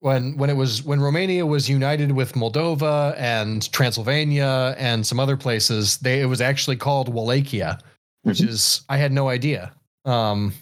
[0.00, 5.36] when when it was when Romania was united with Moldova and Transylvania and some other
[5.36, 7.78] places, they it was actually called Wallachia,
[8.22, 8.48] which Mhm.
[8.48, 9.72] is I had no idea.
[10.06, 10.54] Um,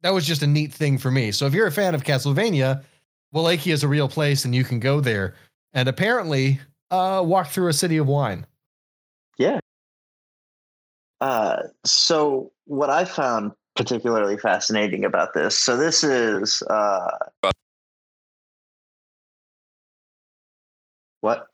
[0.00, 1.30] that was just a neat thing for me.
[1.32, 2.82] So if you're a fan of Castlevania,
[3.32, 5.34] Wallachia is a real place and you can go there
[5.74, 8.46] and apparently uh, walk through a city of wine.
[9.38, 9.58] Yeah.
[11.20, 17.18] Uh, so what I found particularly fascinating about this, so this is uh,
[21.20, 21.46] what?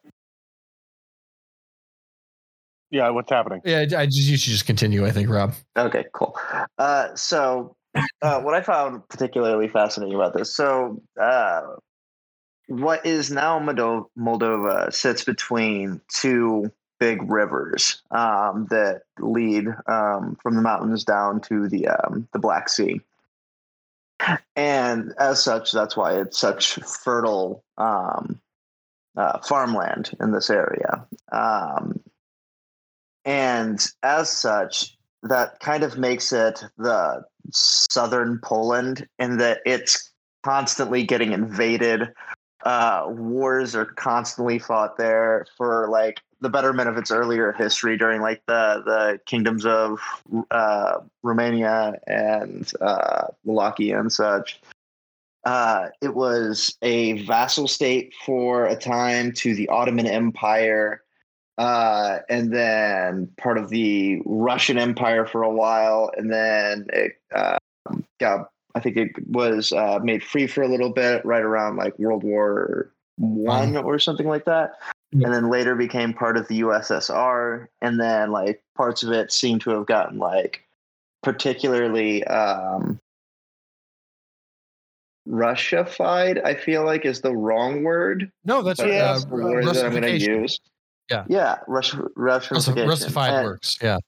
[2.90, 3.60] Yeah, what's happening?
[3.64, 5.06] Yeah, I just you should just continue.
[5.06, 5.54] I think Rob.
[5.78, 6.36] Okay, cool.
[6.76, 7.76] Uh, so,
[8.20, 11.62] uh, what I found particularly fascinating about this, so uh,
[12.66, 20.54] what is now Moldo- Moldova sits between two big rivers um, that lead um, from
[20.54, 23.00] the mountains down to the um, the Black Sea,
[24.54, 28.40] and as such, that's why it's such fertile um,
[29.16, 31.06] uh, farmland in this area.
[31.32, 32.00] Um,
[33.24, 41.04] and as such, that kind of makes it the southern Poland in that it's constantly
[41.04, 42.12] getting invaded.
[42.64, 48.20] Uh, wars are constantly fought there for like the betterment of its earlier history during
[48.20, 50.00] like the the kingdoms of
[50.50, 54.60] uh, Romania and uh, Wallachia and such.
[55.44, 61.02] Uh, it was a vassal state for a time to the Ottoman Empire
[61.60, 67.58] uh, and then part of the Russian Empire for a while, and then it uh,
[68.18, 68.50] got.
[68.74, 72.24] I think it was uh, made free for a little bit, right around like World
[72.24, 74.78] War One or something like that,
[75.12, 75.26] Yeah.
[75.26, 79.58] and then later became part of the USSR, and then like parts of it seem
[79.60, 80.64] to have gotten like
[81.22, 82.98] particularly um,
[85.26, 86.38] Russified.
[86.44, 88.30] I feel like is the wrong word.
[88.44, 90.58] No, that's Yeah, uh, the word that I'm going to use.
[91.10, 91.24] Yeah.
[91.28, 91.58] Yeah.
[91.66, 92.88] Rush, Russi- Russification.
[92.88, 93.76] Russified And- works.
[93.82, 93.98] Yeah.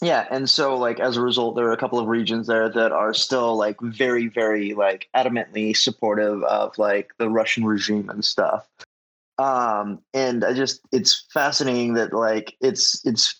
[0.00, 0.26] Yeah.
[0.30, 3.12] And so, like, as a result, there are a couple of regions there that are
[3.14, 8.66] still, like, very, very, like, adamantly supportive of, like, the Russian regime and stuff.
[9.38, 13.38] Um, and I just, it's fascinating that, like, it's, it's,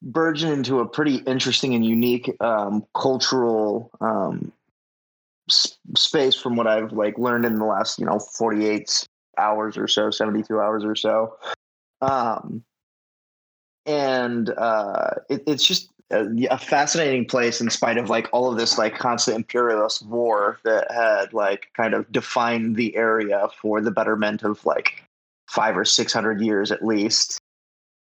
[0.00, 4.52] burgeoned into a pretty interesting and unique um, cultural um,
[5.48, 10.10] space from what I've like learned in the last you know 48 hours or so
[10.10, 11.36] 72 hours or so.
[12.00, 12.64] Um,
[13.86, 18.78] and uh, it, it's just a fascinating place in spite of like all of this
[18.78, 24.42] like constant imperialist war that had like kind of defined the area for the betterment
[24.42, 25.04] of like
[25.48, 27.38] five or six hundred years at least.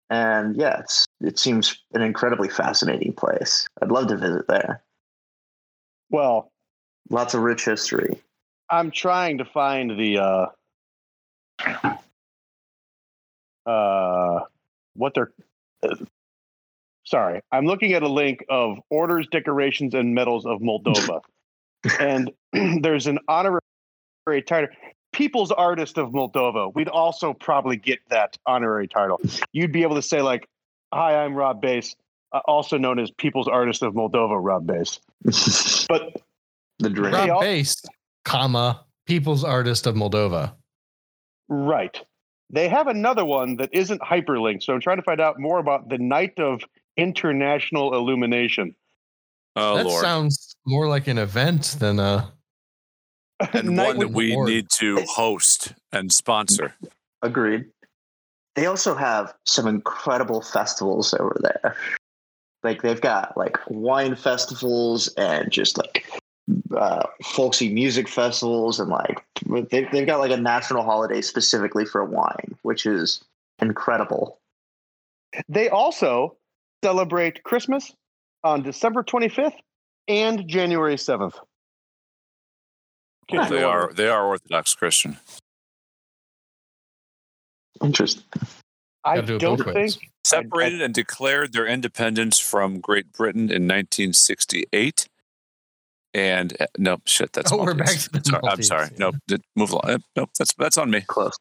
[0.09, 3.67] And yeah it's it seems an incredibly fascinating place.
[3.81, 4.83] I'd love to visit there.
[6.09, 6.51] Well,
[7.09, 8.21] lots of rich history.
[8.69, 10.45] I'm trying to find the uh
[13.69, 14.39] uh
[14.95, 15.31] what they're
[15.83, 15.95] uh,
[17.05, 21.21] sorry i'm looking at a link of orders decorations and medals of moldova.
[21.99, 22.31] And
[22.81, 23.61] there's an honorary
[24.45, 24.69] title
[25.13, 29.19] people's artist of moldova we'd also probably get that honorary title
[29.53, 30.47] you'd be able to say like
[30.93, 31.95] hi i'm rob bass
[32.33, 34.99] uh, also known as people's artist of moldova rob bass
[35.87, 36.21] but
[36.79, 37.11] the dream.
[37.11, 37.81] They Rob all- Bass,
[38.25, 40.53] comma, People's Artist of Moldova.
[41.49, 41.99] Right.
[42.49, 45.89] They have another one that isn't hyperlinked, so I'm trying to find out more about
[45.89, 46.61] the Night of
[46.97, 48.75] International Illumination.
[49.55, 52.31] Oh that lord, sounds more like an event than a.
[53.53, 54.49] and Night one that we Lord.
[54.49, 56.73] need to host and sponsor.
[57.21, 57.65] Agreed.
[58.55, 61.75] They also have some incredible festivals over there.
[62.63, 66.07] Like they've got like wine festivals and just like
[66.75, 69.23] uh, folksy music festivals and like
[69.69, 73.23] they've, they've got like a national holiday specifically for wine, which is
[73.59, 74.39] incredible.
[75.49, 76.37] They also
[76.83, 77.93] celebrate Christmas
[78.43, 79.55] on December 25th
[80.07, 81.35] and January 7th.
[83.31, 83.49] Nice.
[83.49, 85.17] They are they are Orthodox Christian.
[87.81, 88.23] Interesting.
[89.03, 89.95] I do don't both ways.
[89.97, 95.09] think Separated and declared their independence from Great Britain in 1968.
[96.13, 98.07] And uh, no, shit, that's Oh, we're Maltese.
[98.07, 98.85] back to the Sorry, I'm sorry.
[98.91, 98.97] yeah.
[98.99, 99.81] Nope, did- move along.
[99.85, 101.01] Uh, Nope, that's that's on me.
[101.01, 101.33] Close.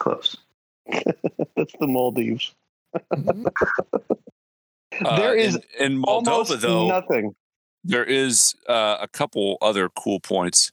[0.00, 0.36] Close.
[0.90, 2.52] that's the Maldives.
[2.94, 3.32] Uh,
[5.16, 7.34] there is in, in Moldova, almost though, nothing.
[7.84, 10.72] There is uh, a couple other cool points.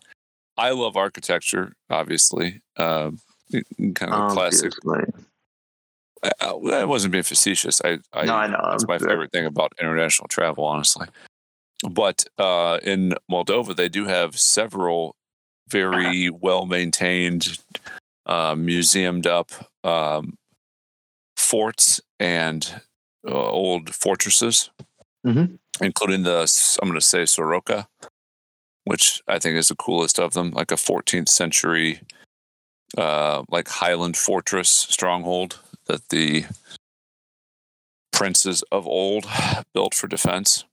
[0.57, 2.61] I love architecture, obviously.
[2.77, 3.19] Um,
[3.95, 4.71] kind of a classic.
[6.23, 7.81] Uh, I wasn't being facetious.
[7.83, 8.59] I, I, No, I know.
[8.69, 11.07] That's my favorite thing about international travel, honestly.
[11.89, 15.15] But uh, in Moldova, they do have several
[15.69, 17.57] very well maintained,
[18.27, 19.51] uh, museumed up
[19.83, 20.35] um,
[21.35, 22.81] forts and
[23.27, 24.69] uh, old fortresses,
[25.25, 25.59] Mhm.
[25.79, 27.87] including the, I'm going to say Soroka,
[28.85, 32.01] which I think is the coolest of them, like a 14th century,
[32.97, 36.45] uh, like Highland fortress stronghold that the
[38.11, 39.25] princes of old
[39.73, 40.65] built for defense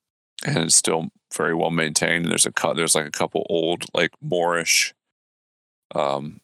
[0.44, 4.92] and it's still very well maintained there's a there's like a couple old like moorish
[5.94, 6.40] um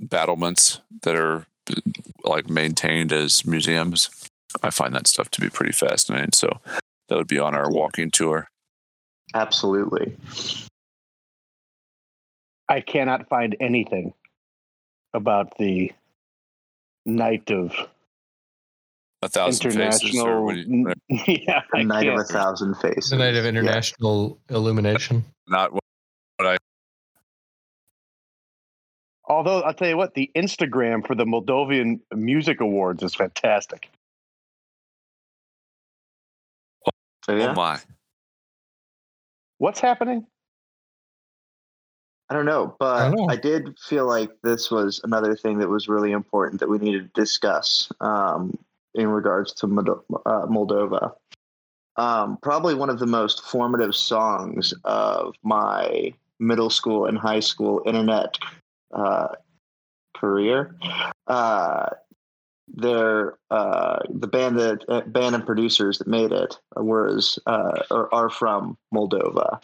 [0.00, 1.46] battlements that are
[2.24, 4.10] like maintained as museums
[4.62, 6.60] i find that stuff to be pretty fascinating so
[7.08, 8.48] that would be on our walking tour
[9.34, 10.14] Absolutely.
[12.68, 14.12] I cannot find anything
[15.14, 15.92] about the
[17.06, 17.72] Night of
[19.22, 20.44] a thousand International.
[20.44, 20.92] what do you,
[21.26, 22.24] yeah, I Night of a.
[22.24, 23.10] Thousand Faces.
[23.10, 23.48] the night of Yeah.
[23.50, 25.24] international illumination.
[25.48, 25.82] not what
[26.40, 26.56] I
[29.24, 33.88] Although I'll tell you what, the Instagram for the Moldovan Music Awards is fantastic.
[37.28, 37.50] Yeah.
[37.50, 37.78] oh my
[39.62, 40.26] What's happening?
[42.28, 45.86] I don't know, but I I, did feel like this was another thing that was
[45.86, 48.58] really important that we needed to discuss um,
[48.96, 51.12] in regards to Moldo- uh, Moldova.
[51.96, 57.82] Um, probably one of the most formative songs of my middle school and high school
[57.86, 58.38] internet
[58.92, 59.28] uh,
[60.16, 60.74] career.
[61.28, 61.90] Uh,
[62.74, 68.12] they're uh, the band that uh, band and producers that made it was uh, are,
[68.12, 69.62] are from Moldova.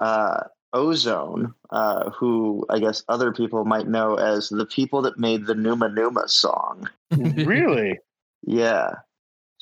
[0.00, 5.46] Uh, O-Zone, uh, who I guess other people might know as the people that made
[5.46, 6.88] the Numa Numa song.
[7.10, 7.98] really?
[8.46, 8.90] Yeah.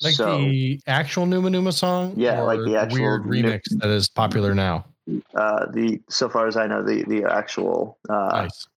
[0.01, 2.13] Like so the actual Numa Numa song?
[2.17, 4.85] Yeah, like the actual weird Nu- remix that is popular now.
[5.33, 8.67] uh, the so far as I know, the the actual uh, Nice.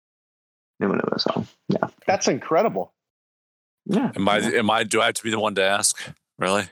[0.79, 1.47] Numa Numa song.
[1.69, 1.89] Yeah.
[2.07, 2.95] That's incredible.
[3.87, 4.13] Yeah.
[4.15, 5.97] am i am i do i have to be the one to ask
[6.39, 6.69] really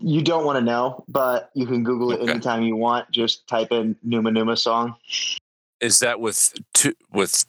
[0.00, 2.30] You don't want to know, but you can Google it Okay.
[2.32, 3.10] anytime you want.
[3.10, 4.94] Just type in Numa Numa song.
[5.80, 7.44] is that with two with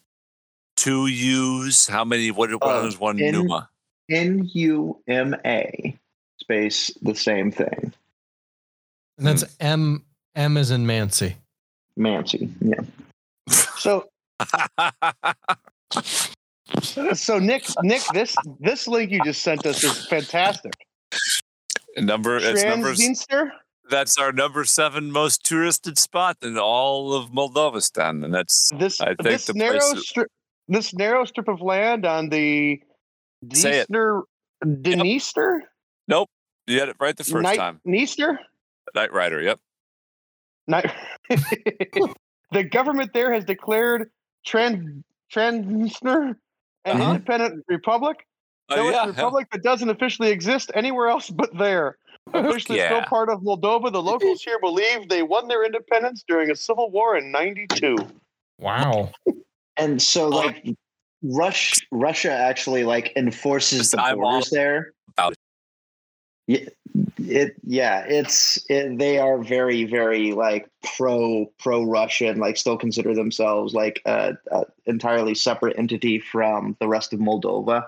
[0.76, 3.70] two u's how many what, what Uh, is one in- numa
[4.12, 5.96] N U M A
[6.42, 7.94] space the same thing.
[9.18, 10.04] And that's M
[10.36, 11.38] M is in Mancy.
[11.96, 12.50] Mancy.
[12.60, 12.82] Yeah.
[13.80, 14.10] So,
[17.14, 20.74] so Nick, Nick, this this link you just sent us is fantastic.
[21.98, 23.00] number it's numbers
[23.90, 29.08] that's our number seven most touristed spot in all of Moldovastan, and that's This I
[29.08, 30.28] think this the narrow strip
[30.68, 32.82] this narrow strip of land on the.
[33.46, 34.24] Dniester
[34.64, 35.62] Dniester
[36.70, 37.82] you had it right the first Night time.
[37.86, 38.38] Dniester
[38.94, 39.60] Night Rider, yep.
[40.68, 40.92] Night
[42.52, 44.12] the government there has declared
[44.46, 45.04] Trans
[45.34, 46.36] Transnistria
[46.90, 47.12] an Uh-huh.
[47.12, 48.26] independent republic.
[48.70, 51.98] Oh, No, it's yeah, a republic that doesn't officially exist anywhere else but there.
[52.34, 52.88] Officially yeah.
[52.90, 56.92] still part of Moldova, the locals here believe they won their independence during a civil
[56.92, 57.96] war in '92.
[58.60, 59.12] Wow.
[59.78, 60.64] And so, like,
[61.24, 64.94] Rush, Russia actually like enforces the borders there.
[66.50, 66.70] About Yeah,
[67.18, 73.14] it yeah, it's it, they are very very like pro pro Russian, like still consider
[73.14, 77.88] themselves like a, a entirely separate entity from the rest of Moldova.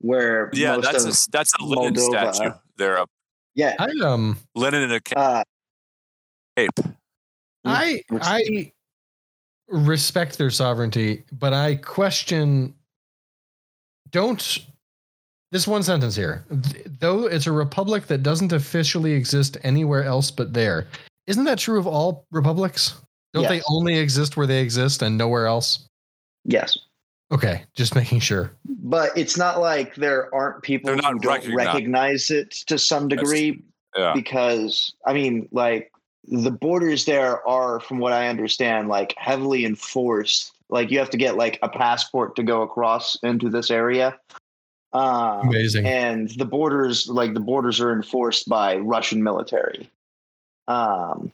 [0.00, 2.50] Where Yeah, most that's of a that's a Lenin Moldova- statue.
[2.76, 3.06] They're a
[3.54, 5.16] yeah, I um Lenin in a cape.
[5.16, 5.44] uh,
[7.64, 8.72] I I
[9.68, 12.74] respect their sovereignty, but I question
[14.10, 14.58] don't
[15.52, 16.44] this one sentence here.
[16.98, 20.88] Though it's a republic that doesn't officially exist anywhere else but there.
[21.28, 22.94] Isn't that true of all republics?
[23.34, 25.86] Don't they only exist where they exist and nowhere else?
[26.44, 26.76] yes.
[27.30, 28.52] Okay, just making sure.
[28.66, 31.56] But it's not like there aren't people They're not who don't recognized.
[31.66, 33.62] recognize it to some degree
[33.96, 34.12] Yeah.
[34.14, 35.90] because I mean, like
[36.24, 40.52] the borders there are, from what I understand, like heavily enforced.
[40.68, 44.18] Like you have to get like a passport to go across into this area.
[44.94, 45.86] Um, Amazing.
[45.86, 49.90] and the borders, like the borders, are enforced by Russian military,
[50.68, 51.32] um,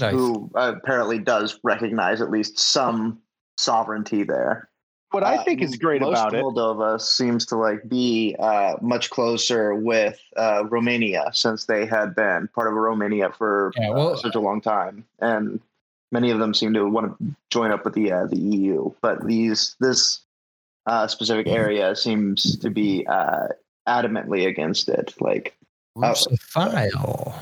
[0.00, 0.12] Nice.
[0.12, 3.20] who apparently does recognize at least some
[3.56, 4.68] sovereignty there.
[5.12, 8.34] What I Uh, think is great most about of it, Moldova seems to like be
[8.38, 13.90] uh, much closer with uh, Romania since they had been part of Romania for Yeah,
[13.90, 15.60] uh, well- such a long time, and
[16.12, 18.90] many of them seem to want to join up with the uh, the EU.
[19.02, 20.20] But these this
[20.86, 23.48] uh, specific area seems to be uh,
[23.88, 25.14] adamantly against it.
[25.20, 25.54] Like
[26.02, 27.34] uh, Russophile.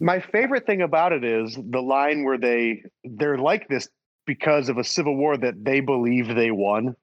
[0.00, 3.88] my favorite thing about it is the line where they they're like this
[4.26, 6.96] because of a civil war that they believe they won.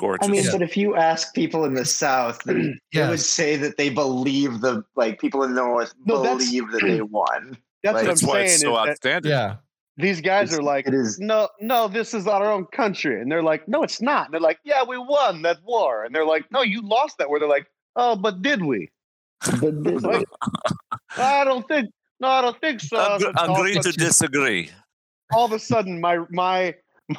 [0.00, 0.28] Gorgeous.
[0.28, 0.50] I mean, Yeah.
[0.52, 4.60] but if you ask people in the South, they, they would say that they believe
[4.60, 7.56] the like people in the North No, believe that they won.
[7.82, 8.44] That's Like, what I'm that's why saying.
[8.46, 9.30] it's is so that outstanding.
[9.30, 9.56] Yeah.
[9.98, 13.30] These guys It's- are like, it is- no, no, this is our own country, and
[13.30, 14.26] they're like, no, it's not.
[14.26, 17.28] And they're like, yeah, we won that war, and they're like, no, you lost that
[17.28, 17.38] war.
[17.38, 18.90] They're like, oh, but did we?
[19.60, 20.24] But this- Like,
[21.16, 21.90] I don't think.
[22.20, 22.96] No, I don't think so.
[22.98, 24.70] Ag- So all of a agree to sudden- disagree.
[25.32, 26.74] all of a sudden my my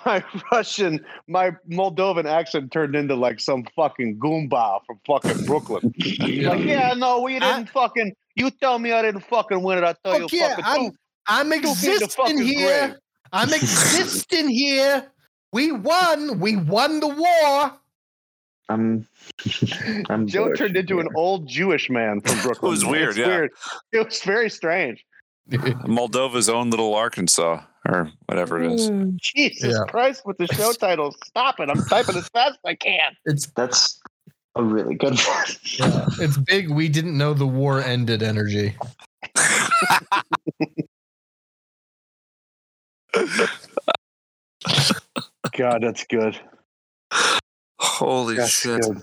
[0.05, 5.93] my Russian, my Moldovan accent turned into like some fucking goomba from fucking Brooklyn.
[6.49, 8.13] Like, yeah, no, we didn't fucking.
[8.35, 9.83] You tell me I didn't fucking win it.
[9.83, 10.95] I tell Fuck you, yeah, fucking I'm- two.
[11.29, 12.87] I'm two feet to existing here.
[12.87, 12.97] grave.
[13.31, 15.11] I'm existing here.
[15.53, 16.39] We won.
[16.39, 17.73] We won the war.
[18.69, 19.07] I'm,
[20.09, 22.69] I'm Joe Bush turned into an old Jewish man from Brooklyn.
[22.69, 23.27] It was weird, It's yeah.
[23.27, 23.51] weird.
[23.91, 25.03] It was very strange.
[25.49, 28.91] Moldova's own little Arkansas or whatever it is.
[28.91, 29.17] Mm.
[29.17, 29.85] Jesus Yeah.
[29.87, 31.15] Christ, with the show titles.
[31.25, 31.69] Stop it.
[31.69, 33.13] I'm typing as fast as I can.
[33.25, 33.99] It's That's
[34.55, 35.45] a really good one.
[35.79, 36.69] yeah, it's big.
[36.69, 38.21] We didn't know the war ended.
[38.21, 38.75] Energy.
[45.57, 46.39] God, that's good.
[47.79, 48.81] Holy That's shit.
[48.81, 49.01] good.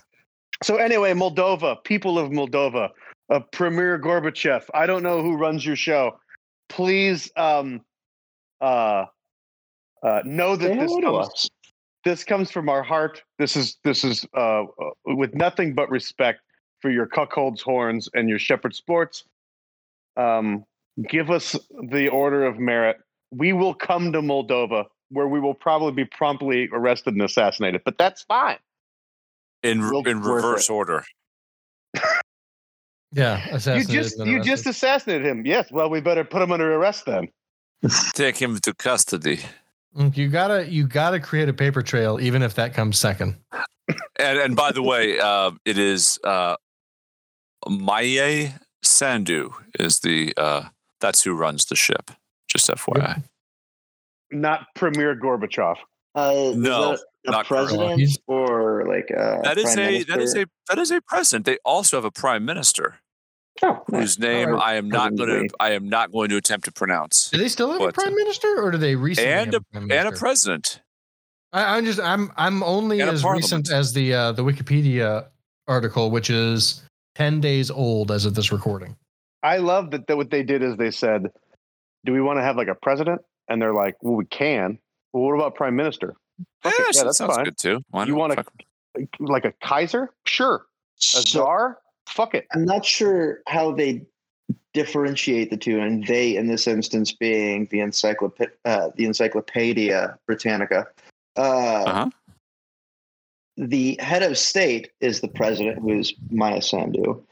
[0.62, 2.90] So anyway, Moldova, people of Moldova,
[3.30, 4.64] uh, Premier Gorbachev.
[4.72, 6.18] I don't know who runs your show.
[6.68, 7.82] Please, um,
[8.61, 9.04] uh,
[10.02, 11.50] uh, know that Say this comes,
[12.04, 13.22] this comes from our heart.
[13.38, 14.64] This is this is uh, uh,
[15.04, 16.40] with nothing but respect
[16.80, 19.24] for your cuckold's horns and your shepherd sports.
[20.16, 20.64] Um,
[21.09, 21.57] give us
[21.90, 22.98] the order of merit.
[23.30, 27.82] We will come to Moldova, where we will probably be promptly arrested and assassinated.
[27.84, 28.58] But that's fine.
[29.62, 30.72] In Real in reverse it.
[30.72, 31.04] order.
[33.12, 35.46] Yeah, You just you just assassinated him.
[35.46, 35.70] Yes.
[35.70, 37.28] Well, we better put him under arrest then.
[38.14, 39.40] Take him to custody.
[39.96, 43.36] Mm, you gotta you gotta create a paper trail, even if that comes second.
[44.18, 46.56] And and by the way, uh, it is uh,
[47.68, 48.50] Maia
[48.82, 50.64] Sandu is the uh,
[51.00, 52.10] that's who runs the ship.
[52.49, 53.22] Just FYI.
[54.30, 55.76] Not Premier Gorbachev.
[56.14, 60.34] Uh, No, a not president He's- or like a That is prime a that is
[60.34, 61.44] a that is a president.
[61.44, 62.97] They also have a prime minister
[63.62, 64.01] oh, nice.
[64.01, 65.55] whose name Or I am not going to.
[65.61, 67.30] I am not going to attempt to pronounce.
[67.30, 69.92] Do they still have a prime minister, or do they recently And have a prime
[69.92, 70.80] And a president.
[71.53, 75.26] I, I'm just I'm I'm only And as recent as the uh, the Wikipedia
[75.68, 76.82] article, which is
[77.14, 78.97] ten days old as of this recording.
[79.42, 81.30] I love that, that what they did is they said,
[82.07, 84.78] "Do we want to have like a president?" And they're like, "Well, we can."
[85.12, 86.14] Well, what about prime minister?
[86.38, 87.44] Yeah, Okay, yeah, that that's sounds fine.
[87.44, 87.82] good too.
[87.90, 88.52] Why You wanna- Fuck.
[89.18, 90.11] Like a Kaiser?
[90.24, 90.64] Sure.
[90.64, 91.78] A So czar?
[92.09, 92.46] Fuck it.
[92.54, 94.07] I'm not sure how they
[94.72, 100.86] differentiate the two, and they, in this instance, being the encyclop- uh, the Encyclopedia Britannica.
[101.36, 102.11] Uh, Uh-huh.
[103.59, 107.22] The head of state is the president, who is Maia Sandu.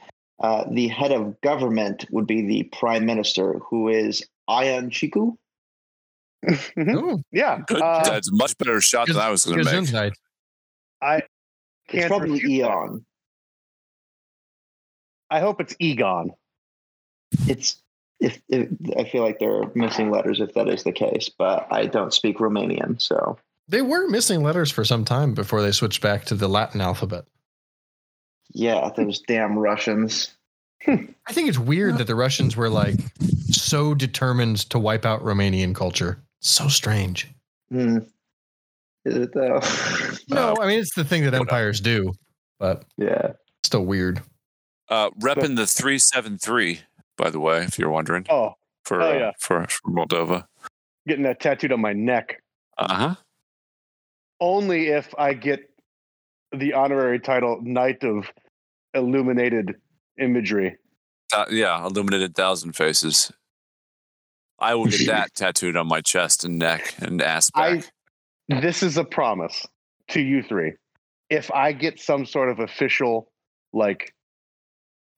[0.41, 5.37] Uh, the head of government would be the prime minister, who is Ion Chicu.
[6.47, 6.95] Mhm.
[6.97, 7.61] Oh, Yeah.
[7.67, 7.81] Good.
[7.81, 9.75] uh, That's a much better shot than I was going to make.
[9.89, 10.13] Gesundheit.
[11.01, 11.23] I
[11.89, 12.69] can't probably refute that.
[12.69, 13.07] Eon.
[15.31, 16.33] I hope it's Egon.
[17.49, 17.81] It's
[18.21, 18.69] if, if
[18.99, 22.39] I feel like they're missing letters if that is the case, but I don't speak
[22.39, 23.39] Romanian, so
[23.69, 27.25] They were missing letters for some time before they switched back to the Latin alphabet.
[28.53, 30.33] yeah, those damn Russians.
[30.87, 32.97] I think it's weird that the Russians were like
[33.75, 36.23] so determined to wipe out Romanian culture.
[36.39, 37.29] So strange.
[37.71, 37.99] Hmm.
[39.05, 39.61] Is it though?
[40.29, 42.13] No, I mean it's the thing that empires do,
[42.61, 43.33] but yeah.
[43.65, 44.23] still weird.
[44.89, 46.83] Uh, repping the 373,
[47.19, 48.55] by the way, if you're wondering, Oh,
[48.85, 49.31] for, Oh, uh, yeah.
[49.41, 50.45] for, for Moldova.
[51.09, 52.41] getting that tattooed on my neck.
[52.79, 53.15] Uh huh.
[54.41, 55.69] Only if I get
[56.53, 58.31] the honorary title Knight of
[58.95, 59.75] Illuminated
[60.21, 60.77] Imagery.
[61.33, 63.33] Uh, yeah, illuminated thousand faces.
[64.59, 67.83] I will get that tattooed on my chest and neck and ass I
[68.49, 69.67] this is a promise
[70.09, 70.75] to you three.
[71.31, 73.31] If I get some sort of official
[73.73, 74.15] like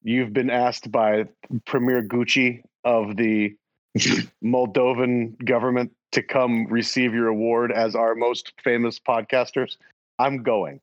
[0.01, 1.25] you've been asked by
[1.65, 3.55] Premier Gucci of the
[4.43, 9.75] Moldovan government to come receive your award as our most famous podcasters,
[10.19, 10.79] I'm going.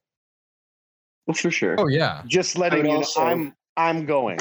[1.27, 1.77] Well, for sure.
[1.79, 2.23] Oh yeah.
[2.27, 4.39] Just I letting you know I'm I'm going.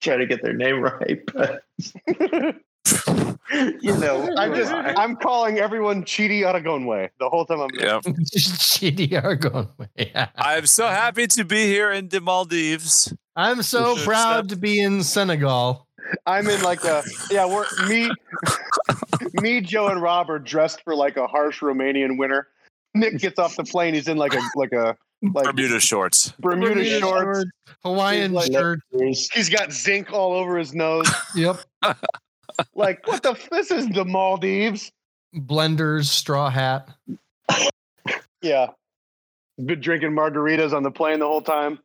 [0.00, 1.62] Try to get their name right, but
[3.52, 7.86] you know, I'm just I'm calling everyone Chidi Anagonye the whole time I'm there.
[7.86, 8.02] Yep.
[8.04, 9.68] GDR going.
[9.96, 10.28] Yeah.
[10.36, 13.12] I'm so happy to be here in the Maldives.
[13.36, 15.86] I'm so proud step- to be in Senegal.
[16.26, 18.10] I'm in like a yeah, we're me
[19.34, 22.48] me, Joe, and Rob are dressed for like a harsh Romanian winter.
[22.94, 24.96] Nick gets off the plane, he's in like a like a
[25.32, 26.32] like Bermuda shorts.
[26.38, 27.44] Bermuda, Bermuda shorts.
[27.82, 28.80] Hawaiian Like- shirt.
[28.92, 31.10] He's got zinc all over his nose.
[31.34, 31.60] Yep.
[32.74, 34.92] Like, what the f- this is the Maldives.
[35.34, 36.88] Blenders, straw hat.
[38.42, 38.68] Yeah.
[39.64, 41.78] Been drinking margaritas on the plane the whole time.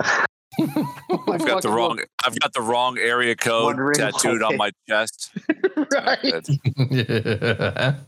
[0.00, 2.00] I've got the wrong.
[2.24, 4.48] I've got the wrong area code Wondering tattooed why.
[4.48, 5.30] on my chest.
[5.76, 6.48] right.
[6.90, 7.94] yeah.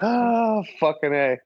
[0.00, 1.38] Oh, fucking A.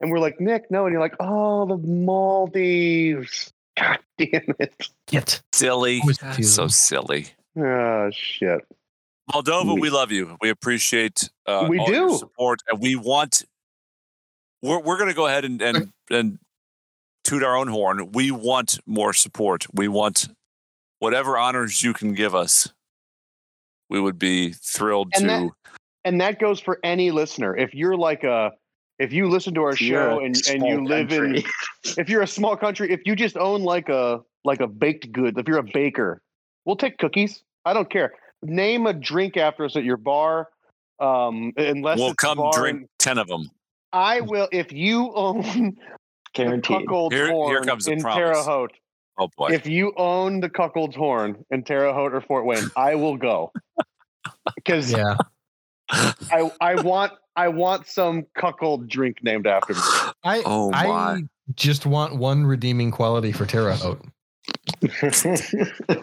[0.00, 0.84] And we're like, Nick, no.
[0.84, 3.52] And you're like, oh, the Maldives.
[3.78, 4.88] God damn it.
[5.06, 5.40] Get.
[5.52, 6.00] Silly.
[6.42, 7.28] So silly.
[7.56, 8.66] Oh, shit.
[9.32, 10.36] Moldova, we love you.
[10.40, 12.16] We appreciate uh, We all your do.
[12.18, 13.44] support, and we want.
[14.62, 16.38] We're we're going to go ahead and and and
[17.24, 18.12] toot our own horn.
[18.12, 19.66] We want more support.
[19.72, 20.28] We want
[20.98, 22.68] whatever honors you can give us.
[23.88, 25.26] We would be thrilled And to.
[25.28, 25.50] that-
[26.04, 27.56] And that goes for any listener.
[27.56, 28.52] If you're like a,
[28.98, 31.42] if you listen to our show and, and you live in,
[31.98, 35.38] if you're a small country, if you just own like a like a baked good,
[35.38, 36.20] if you're a baker,
[36.64, 37.42] we'll take cookies.
[37.64, 38.12] I don't care.
[38.42, 40.48] Name a drink after us at your bar.
[40.98, 43.50] Um, unless we'll it's come drink in- ten of them.
[43.92, 45.72] I will if you own the
[46.34, 46.78] Guaranteed.
[46.82, 48.16] cuckold's Here- here horn comes the in promise.
[48.18, 48.72] Terre Haute.
[49.18, 49.48] Oh boy!
[49.52, 53.52] If you own the cuckold's horn in Terre Haute or Fort Wayne, I will go
[54.54, 55.16] because Yeah.
[55.90, 59.80] I I want I want some cuckold drink named after me.
[60.24, 61.22] I Oh, I my.
[61.54, 64.04] just want one redeeming quality for Terre Haute.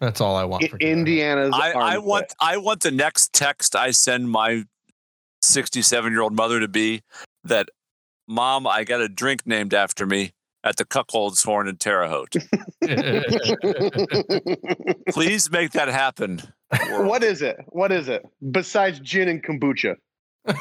[0.00, 1.50] That's all I want for Indiana's.
[1.54, 2.04] I, I armpit.
[2.04, 4.64] want I want the next text I send my
[5.42, 7.02] 67 year old mother to be
[7.44, 7.68] that
[8.26, 10.32] mom I got a drink named after me
[10.64, 12.34] at the Cuckold's Horn in Terre Haute.
[15.10, 16.42] Please make that happen.
[16.90, 17.56] what is it?
[17.68, 19.96] What is it besides gin and kombucha?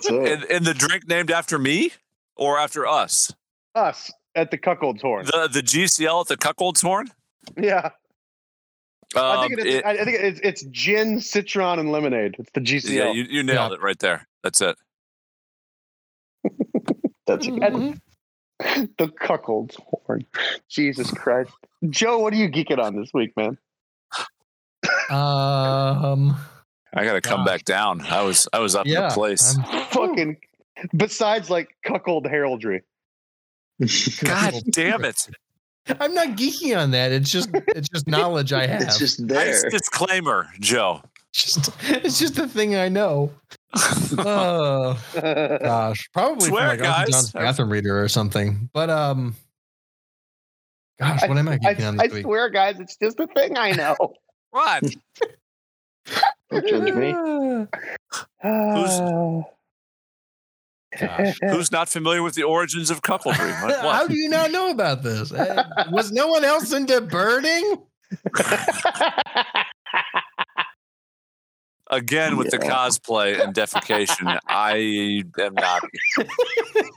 [0.00, 1.92] So, And, and the drink named after me
[2.36, 3.32] or after us?
[3.74, 5.24] Us at the cuckold's horn.
[5.24, 7.08] The the GCL at the Cuckold's Horn?
[7.56, 7.88] yeah,
[9.16, 9.74] I Um, think it is.
[9.76, 12.36] it- I think it's it's gin, citron, and lemonade.
[12.38, 12.90] It's the GCL.
[12.94, 14.26] yeah, you, you nailed it right there.
[14.42, 14.76] That's it.
[17.26, 18.00] that's a good one.
[18.98, 20.24] the cuckold's horn.
[20.68, 21.52] Jesus Christ,
[21.90, 23.58] Joe, what are you geeking on this week, man?
[25.10, 26.36] um
[26.96, 27.46] I got to come Gosh.
[27.46, 28.02] back down.
[28.02, 29.08] I was I was up in yeah.
[29.08, 29.58] the place.
[29.58, 30.36] I'm- Fucking.
[30.96, 32.82] Besides, like cuckold heraldry.
[34.24, 35.28] God damn it!
[36.00, 37.12] I'm not geeky on that.
[37.12, 38.82] It's just it's just knowledge I have.
[38.82, 41.02] It's just Nice disclaimer, Joe.
[41.32, 43.32] just it's just a thing I know.
[44.18, 47.10] Oh gosh, probably Swear, from like Uncle guys.
[47.10, 48.70] John's bathroom reader or something.
[48.72, 49.34] But um,
[51.00, 52.22] gosh, what am I I, geeking on I this week?
[52.24, 53.96] swear, guys, it's just a thing I know.
[54.50, 54.84] What?
[56.52, 57.12] Don't judge me.
[60.98, 61.38] Gosh.
[61.42, 63.52] Who's not familiar with the origins of cuckoldry?
[63.80, 65.32] How do you not know about this?
[65.32, 67.78] Uh, Was no one else into birding?
[71.90, 75.82] Again with the cosplay and defecation, I am not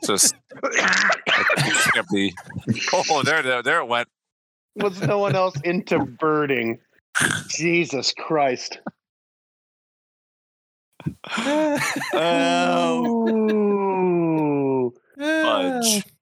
[0.05, 0.33] just.
[0.63, 2.33] I can't be.
[2.93, 4.07] Oh, there, there, there it went.
[4.77, 6.79] Was no one else into birding?
[7.49, 8.79] Jesus Christ.
[12.13, 13.76] Oh, Ooh.
[15.17, 16.03] Fudge.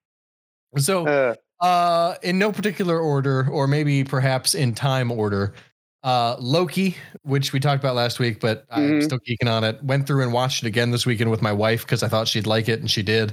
[0.78, 1.34] So, Uh,
[1.64, 5.54] uh, in no particular order, or maybe perhaps in time order,
[6.02, 9.04] uh, Loki, which we talked about last week, but I'm Mhm.
[9.04, 9.82] still geeking on it.
[9.82, 12.46] Went through and watched it again this weekend with my wife because I thought she'd
[12.46, 13.32] like it, and she did.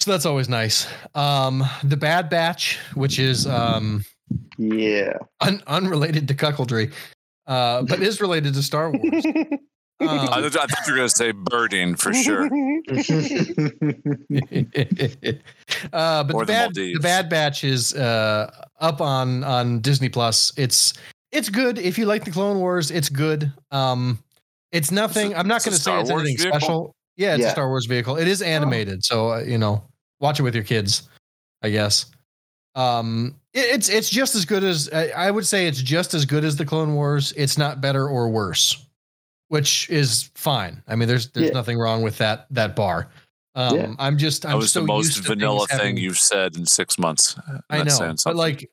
[0.00, 0.86] So that's always nice.
[1.16, 4.04] Um, the Bad Batch, which is um,
[4.58, 5.14] yeah.
[5.40, 6.92] un- unrelated to cuckoldry,
[7.48, 9.24] uh, but is related to Star Wars.
[10.00, 12.46] I, Um, I thought you were going to say birding for sure.
[15.92, 17.02] uh, but the the bad, the Maldives.
[17.02, 20.52] Bad Batch is uh, up on on Disney Plus.
[20.56, 20.94] It's
[21.30, 22.90] it's good if you like the Clone Wars.
[22.90, 23.52] It's good.
[23.70, 24.18] Um,
[24.72, 25.28] it's nothing.
[25.30, 26.60] It's a- I'm not going to say Star it's Wars anything vehicle?
[26.60, 26.94] special.
[27.16, 28.16] Yeah, it's a Star Wars vehicle.
[28.16, 29.84] It is animated, so uh, you know,
[30.20, 31.08] watch it with your kids.
[31.62, 32.06] I guess.
[32.74, 35.66] Um, it- it's it's just as good as I I would say.
[35.66, 37.32] It's just as good as the Clone Wars.
[37.36, 38.84] It's not better or worse,
[39.52, 40.82] which is fine.
[40.88, 41.52] I mean, there's there's Yeah.
[41.52, 43.08] nothing wrong with that that bar.
[43.54, 43.94] Um, Yeah.
[43.98, 46.16] I'm just I'm That was so the most used to vanilla things thing having- you've
[46.18, 47.36] said in six months.
[47.68, 48.68] I know, but like.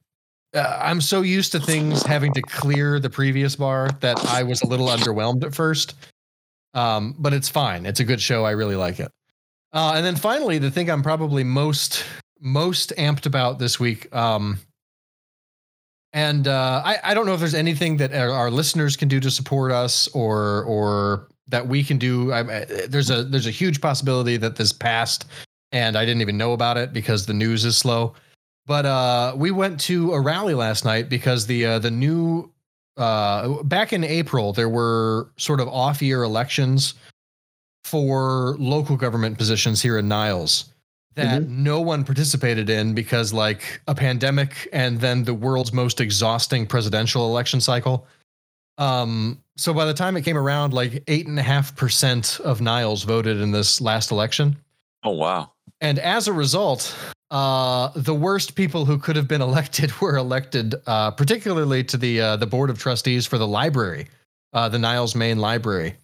[0.55, 4.63] Uh, I'm so used to things having to clear the previous bar that I was
[4.63, 5.93] a little underwhelmed at first.
[6.73, 7.85] Um, but it's fine.
[7.85, 8.45] It's a good show.
[8.45, 9.11] I really like it.
[9.73, 12.03] Uh, and then finally, the thing I'm probably most
[12.39, 14.11] most amped about this week.
[14.15, 14.57] Um,
[16.13, 19.29] and uh, I, I don't know if there's anything that our, listeners can do to
[19.29, 22.31] support us or or that we can do.
[22.31, 25.25] I, I- there's a there's a huge possibility that this passed
[25.71, 28.15] and I didn't even know about it because the news is slow.
[28.65, 32.51] But uh, we went to a rally last night because the uh, the new
[32.97, 36.95] uh, back in April there were sort of off year elections
[37.83, 40.65] for local government positions here in Niles
[41.15, 46.65] that no one participated in because like a pandemic and then the world's most exhausting
[46.65, 48.07] presidential election cycle.
[48.77, 52.61] Um, so by the time it came around, like eight and a half percent of
[52.61, 54.57] Niles voted in this last election.
[55.03, 55.51] oh wow,
[55.81, 56.95] And as a result,
[57.29, 62.21] uh, the worst people who could have been elected were elected, uh, particularly to the
[62.21, 64.07] uh, the board of trustees for the library,
[64.53, 65.95] uh, the Niles Main Library,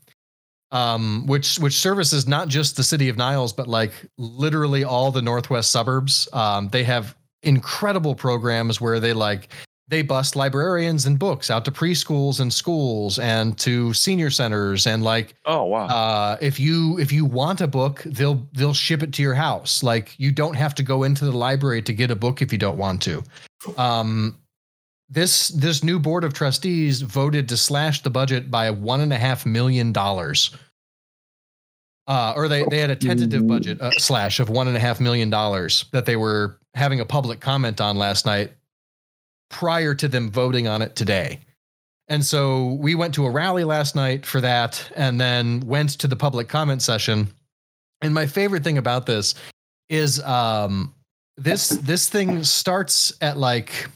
[0.71, 5.21] um, which which services not just the city of Niles, but like literally all the
[5.21, 6.27] northwest suburbs.
[6.33, 9.49] Um, they have incredible programs where they like
[9.87, 15.03] they bust librarians and books out to preschools and schools and to senior centers and
[15.03, 15.85] like oh wow.
[15.85, 19.83] uh, if you if you want a book, they'll they'll ship it to your house.
[19.83, 22.57] Like you don't have to go into the library to get a book if you
[22.57, 23.23] don't want to.
[23.77, 24.37] Um,
[25.09, 29.17] this this new board of trustees voted to slash the budget by one and a
[29.17, 30.55] half million dollars.
[32.07, 34.99] Uh, or they, they had a tentative budget uh, slash of one and a half
[34.99, 38.51] million dollars that they were having a public comment on last night
[39.49, 41.39] prior to them voting on it today.
[42.07, 46.07] And so we went to a rally last night for that and then went to
[46.07, 47.27] the public comment session.
[48.01, 49.33] And my favorite thing about this
[49.89, 50.93] is um
[51.37, 53.87] this this thing starts at like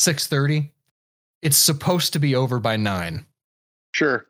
[0.00, 0.70] 6:30.
[1.42, 3.24] It's supposed to be over by 9.
[3.92, 4.26] Sure.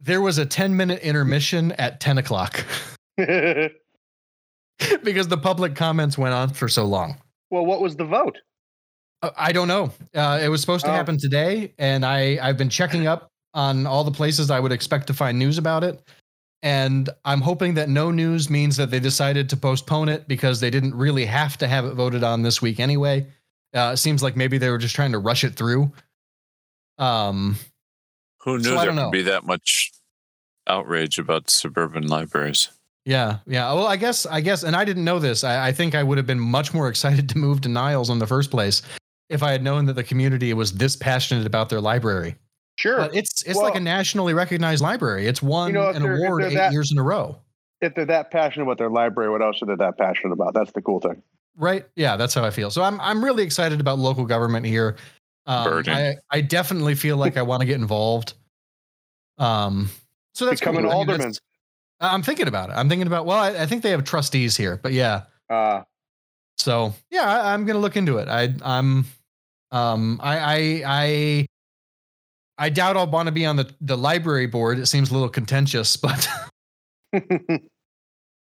[0.00, 2.64] There was a 10 minute intermission at 10 o'clock
[3.16, 3.68] because
[5.28, 7.16] the public comments went on for so long.
[7.50, 8.38] Well, what was the vote?
[9.22, 9.92] Uh, I don't know.
[10.14, 10.94] Uh, it was supposed to Oh.
[10.94, 15.06] happen today, and I I've been checking up on all the places I would expect
[15.08, 16.00] to find news about it,
[16.62, 20.70] and I'm hoping that no news means that they decided to postpone it because they
[20.70, 23.26] didn't really have to have it voted on this week anyway.
[23.74, 25.92] Uh, it seems like maybe they were just trying to rush it through.
[26.98, 27.56] Um,
[28.42, 29.90] Who knew so there don't would be that much
[30.66, 32.68] outrage about suburban libraries?
[33.04, 33.72] yeah, yeah.
[33.72, 35.42] Well, I guess I guess, and I didn't know this.
[35.44, 38.18] I, I think I would have been much more excited to move to Niles in
[38.18, 38.82] the first place
[39.28, 42.34] if I had known that the community was this passionate about their library.
[42.76, 42.96] Sure.
[42.96, 45.26] But it's it's Well- like a nationally recognized library.
[45.26, 47.38] It's won You know, an award eight that- years in a row.
[47.80, 50.52] if they're that passionate about their library, what else are they that passionate about?
[50.54, 51.22] That's the cool thing.
[51.56, 51.84] Right?
[51.96, 52.70] Yeah, that's how I feel.
[52.70, 54.96] So I'm I'm really excited about local government here.
[55.46, 58.34] Um, I I definitely feel like I want to get involved.
[59.38, 59.90] Um,
[60.34, 60.90] so that's Become an cool.
[60.92, 61.32] I mean, alderman.
[62.00, 62.74] I'm thinking about it.
[62.74, 63.26] I'm thinking about.
[63.26, 65.24] Well, I, I think they have trustees here, but yeah.
[65.48, 65.82] Uh,
[66.56, 68.28] So yeah, I, I'm gonna look into it.
[68.28, 69.06] I I'm
[69.72, 71.46] um I I I
[72.58, 74.78] I doubt I'll want to be on the, the library board.
[74.78, 76.28] It seems a little contentious, but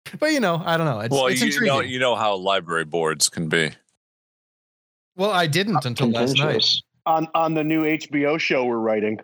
[0.19, 1.01] but you know, I don't know.
[1.01, 1.69] It's, well, it's you intriguing.
[1.75, 3.71] know, you know how library boards can be.
[5.17, 6.65] well, I didn't until last night.
[7.07, 9.19] On on the new HBO show we're writing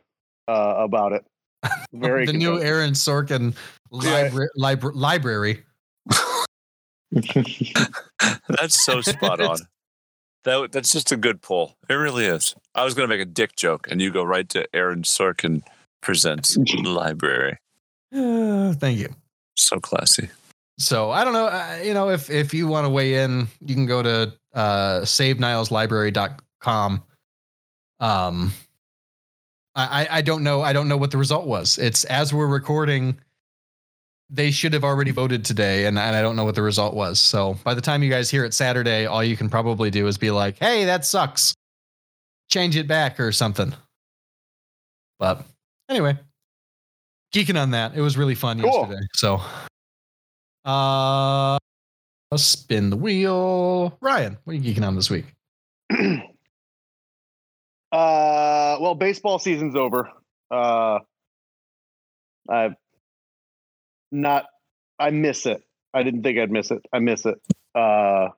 [0.48, 1.24] uh, about it.
[1.92, 2.60] Very the new.
[2.60, 3.54] Aaron Sorkin
[3.92, 4.22] Yeah.
[4.24, 5.64] libra- libra- library.
[8.48, 9.58] That's so spot on.
[10.44, 11.76] That that's just a good pull.
[11.88, 12.54] It really is.
[12.74, 15.62] I was going to make a dick joke, and you go right to Aaron Sorkin
[16.02, 17.58] presents library.
[18.14, 19.08] Uh, thank you.
[19.56, 20.28] So classy.
[20.78, 21.46] So I don't know.
[21.46, 25.00] Uh, you know, if if you want to weigh in, you can go to uh,
[25.02, 27.02] savenileslibrary.com.
[28.00, 28.52] Um,
[29.76, 30.62] I I- I don't know.
[30.62, 31.78] I don't know what the result was.
[31.78, 33.18] It's as we're recording.
[34.30, 37.20] They should have already voted today, and, and I don't know what the result was.
[37.20, 40.18] So by the time you guys hear it Saturday, all you can probably do is
[40.18, 41.54] be like, "Hey, that sucks.
[42.50, 43.72] Change it back or something."
[45.20, 45.44] But
[45.88, 46.18] anyway,
[47.32, 47.94] geeking on that.
[47.94, 48.80] It was really fun Cool.
[48.88, 49.06] yesterday.
[49.14, 49.40] So,
[50.64, 51.58] uh,
[52.30, 53.96] let's spin the wheel.
[54.00, 55.26] Ryan, what are you geeking on this week?
[57.94, 60.10] Uh, well, baseball season's over.
[60.50, 60.98] Uh,
[62.50, 62.70] I
[64.10, 64.46] not.
[64.98, 65.62] I miss it.
[65.92, 66.84] I didn't think I'd miss it.
[66.92, 67.40] I miss it.
[67.72, 68.30] Uh,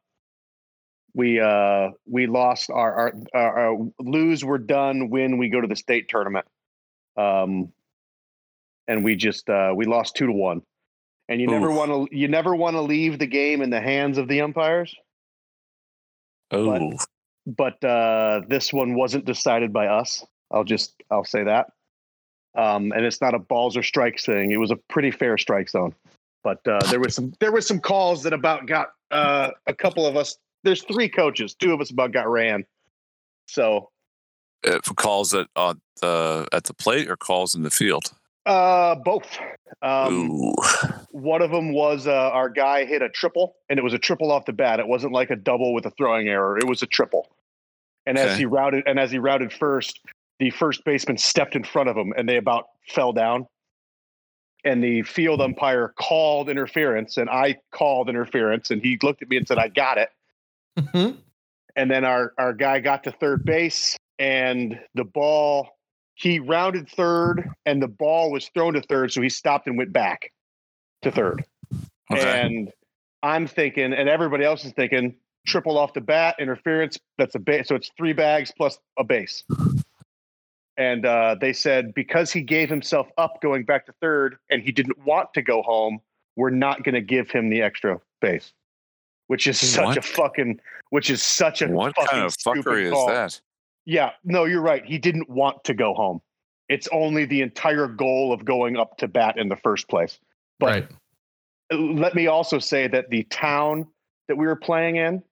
[1.15, 4.45] we uh we lost our our, our, our lose.
[4.45, 5.09] We're done.
[5.09, 5.39] Win.
[5.39, 6.45] We go to the state tournament.
[7.17, 7.73] Um,
[8.87, 10.61] and we just uh we lost two to one.
[11.29, 14.17] And you never want to you never want to leave the game in the hands
[14.17, 14.95] of the umpires.
[16.53, 16.97] Oh,
[17.47, 20.25] but uh, this one wasn't decided by us.
[20.53, 21.73] I'll just I'll say that.
[22.57, 24.51] Um, and it's not a balls or strikes thing.
[24.51, 25.95] It was a pretty fair strike zone,
[26.43, 30.07] but uh, there was some there was some calls that about got uh, a couple
[30.07, 30.37] of us.
[30.63, 31.55] There's three coaches.
[31.55, 32.65] Two of us about got ran.
[33.47, 33.91] So
[34.63, 38.13] if calls at on the at the plate or calls in the field.
[38.47, 39.39] Uh, both.
[39.83, 40.55] Um, Ooh,
[41.11, 44.33] one of them was uh, our guy hit a triple, and it was a triple
[44.33, 44.81] off the bat.
[44.81, 46.57] It wasn't like a double with a throwing error.
[46.57, 47.29] It was a triple.
[48.07, 50.01] And as he routed, and as he routed first,
[50.39, 53.47] the first baseman stepped in front of him, and they about fell down.
[54.65, 59.37] And the field umpire called interference, and I called interference, and he looked at me
[59.37, 60.11] and said, "I got it."
[60.79, 61.17] Mhm.
[61.75, 65.76] and then our our guy got to third base and the ball
[66.17, 69.93] he rounded third and the ball was thrown to third so he stopped and went
[69.93, 70.33] back
[71.03, 71.45] to third
[72.11, 72.41] okay.
[72.41, 72.73] and
[73.23, 75.15] i'm thinking and everybody else is thinking
[75.47, 79.45] triple off the bat interference that's a base so it's three bags plus a base
[80.79, 84.73] and uh, they said because he gave himself up going back to third and he
[84.73, 86.01] didn't want to go home
[86.35, 88.53] we're not going to give him the extra base
[89.29, 89.99] which is such What?
[89.99, 90.61] a fucking
[90.91, 93.41] which is such a what kind of fuckery is that?
[93.87, 94.85] Yeah, no, you're right.
[94.85, 96.21] He didn't want to go home.
[96.69, 100.19] It's only the entire goal of going up to bat in the first place.
[100.59, 100.89] But right.
[101.73, 103.87] let me also say that the town
[104.27, 105.23] that we were playing in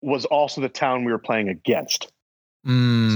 [0.00, 2.12] was also the town we were playing against.
[2.64, 3.12] Mm,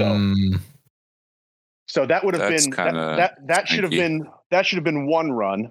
[1.86, 4.84] So that would have That's been that, that that should have been that should have
[4.84, 5.70] been one run.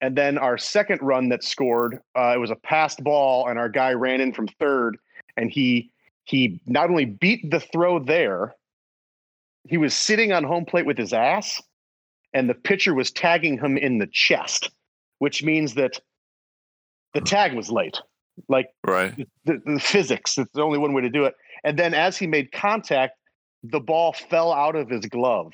[0.00, 3.70] And then our second run that scored, uh, it was a passed ball, and our
[3.70, 4.98] guy ran in from third,
[5.36, 5.90] and he
[6.24, 8.54] he not only beat the throw there,
[9.68, 11.62] he was sitting on home plate with his ass,
[12.32, 14.70] and the pitcher was tagging him in the chest,
[15.18, 16.00] which means that
[17.12, 17.26] the hmm.
[17.26, 18.00] tag was late.
[18.48, 19.14] Like Right.
[19.44, 20.36] the, the physics.
[20.38, 21.34] It's the only one way to do it.
[21.62, 23.14] And then as he made contact,
[23.62, 25.52] the ball fell out of his glove,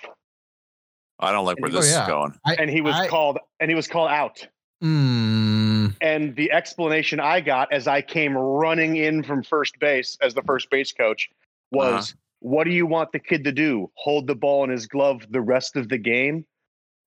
[1.21, 2.03] I don't like where Oh, this yeah.
[2.03, 2.35] is going.
[2.47, 4.47] I, and he was I- called and he was called out.
[4.83, 10.35] Mm, And the explanation I got as I came running in from first base as
[10.35, 11.29] the first base coach
[11.71, 12.19] was, Uh-huh.
[12.41, 13.91] "What do you want the kid to do?
[13.97, 16.47] Hold the ball in his glove the rest of the game?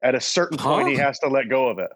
[0.02, 1.90] At a certain point, he has to let go of it."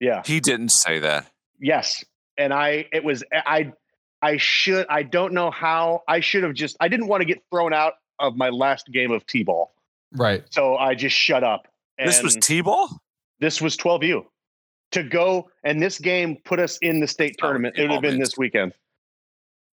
[0.00, 0.22] Yeah.
[0.26, 1.30] He didn't say that.
[1.58, 2.04] Yes.
[2.36, 3.72] And I it was I
[4.20, 7.42] I should I don't know how I should have just I didn't want to get
[7.50, 9.72] thrown out of my last game of T-ball.
[10.12, 10.44] right.
[10.50, 11.68] So I just shut up.
[11.98, 12.88] This was T-ball.
[13.40, 14.24] this was 12U.
[14.92, 17.76] To go and this game put us in the state Oh, tournament.
[17.76, 18.72] It would have been this weekend.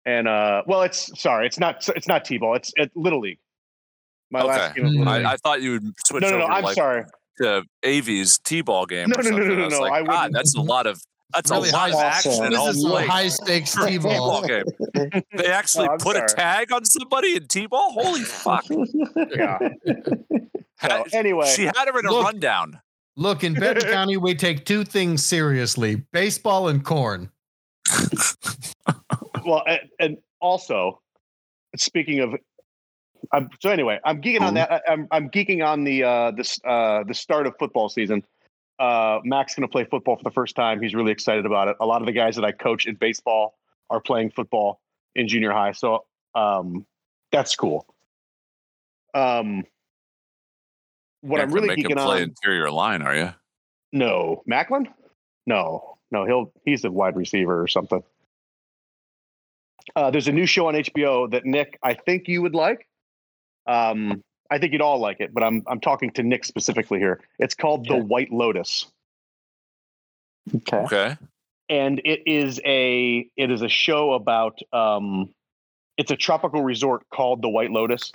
[0.05, 3.37] And uh well it's sorry, it's not it's not T-ball, it's at Little League.
[4.31, 5.07] My last game Mm.
[5.07, 7.03] I, I thought you would switch no, no, no, I'm like sorry.
[7.37, 9.09] to AV's T-ball game.
[9.09, 10.99] No, or no, no, no, no, no, like, I God, wouldn't- that's a lot of
[11.33, 12.45] that's Really a lot of high- action Awesome.
[12.45, 13.09] in This home is a plate.
[13.09, 14.41] high stakes for a T-ball.
[14.41, 15.23] T-ball game.
[15.37, 17.91] They actually I'm put a tag on somebody in T-ball.
[17.93, 18.65] Holy fuck!
[19.35, 19.59] Yeah.
[20.81, 22.25] So anyway, she had her in a Look.
[22.25, 22.81] rundown.
[23.15, 27.29] Look, in Benton County, we take two things seriously baseball and corn.
[29.45, 31.01] well, and, and also,
[31.75, 32.35] speaking of
[33.31, 34.71] I'm, so anyway, I'm geeking on that.
[34.71, 38.23] I, I'm I'm geeking on the uh, this uh, the start of football season.
[38.79, 40.81] Uh, Mac's going to play football for the first time.
[40.81, 41.75] He's really excited about it.
[41.79, 43.55] A lot of the guys that I coach in baseball
[43.91, 44.81] are playing football
[45.13, 46.85] in junior high, so um,
[47.31, 47.85] that's cool.
[49.13, 49.65] Um,
[51.21, 52.23] what You're I'm really make him geeking play on.
[52.23, 53.33] interior line, are you?
[53.93, 54.87] No, Macklin.
[55.47, 58.03] No, no, he'll he's a wide receiver or something.
[59.95, 62.87] Uh, there's a new show on HBO that Nick, I think you would like.
[63.67, 67.21] Um, I think you'd all like it, but I'm I'm talking to Nick specifically here.
[67.39, 68.85] It's called The White Lotus,
[70.55, 70.77] Okay.
[70.77, 71.17] Okay.
[71.69, 75.29] and it is a it is a show about um,
[75.97, 78.11] it's a tropical resort called The White Lotus,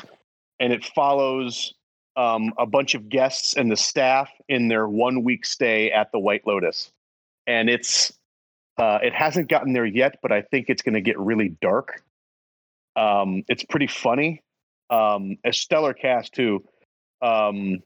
[0.60, 1.74] and it follows
[2.16, 6.18] um, a bunch of guests and the staff in their one week stay at the
[6.18, 6.90] White Lotus,
[7.46, 8.12] and it's
[8.78, 12.02] uh, it hasn't gotten there yet, but I think it's going to get really dark.
[12.94, 14.42] Um, it's pretty funny.
[14.90, 16.64] Um, a stellar cast too.
[17.22, 17.78] Um,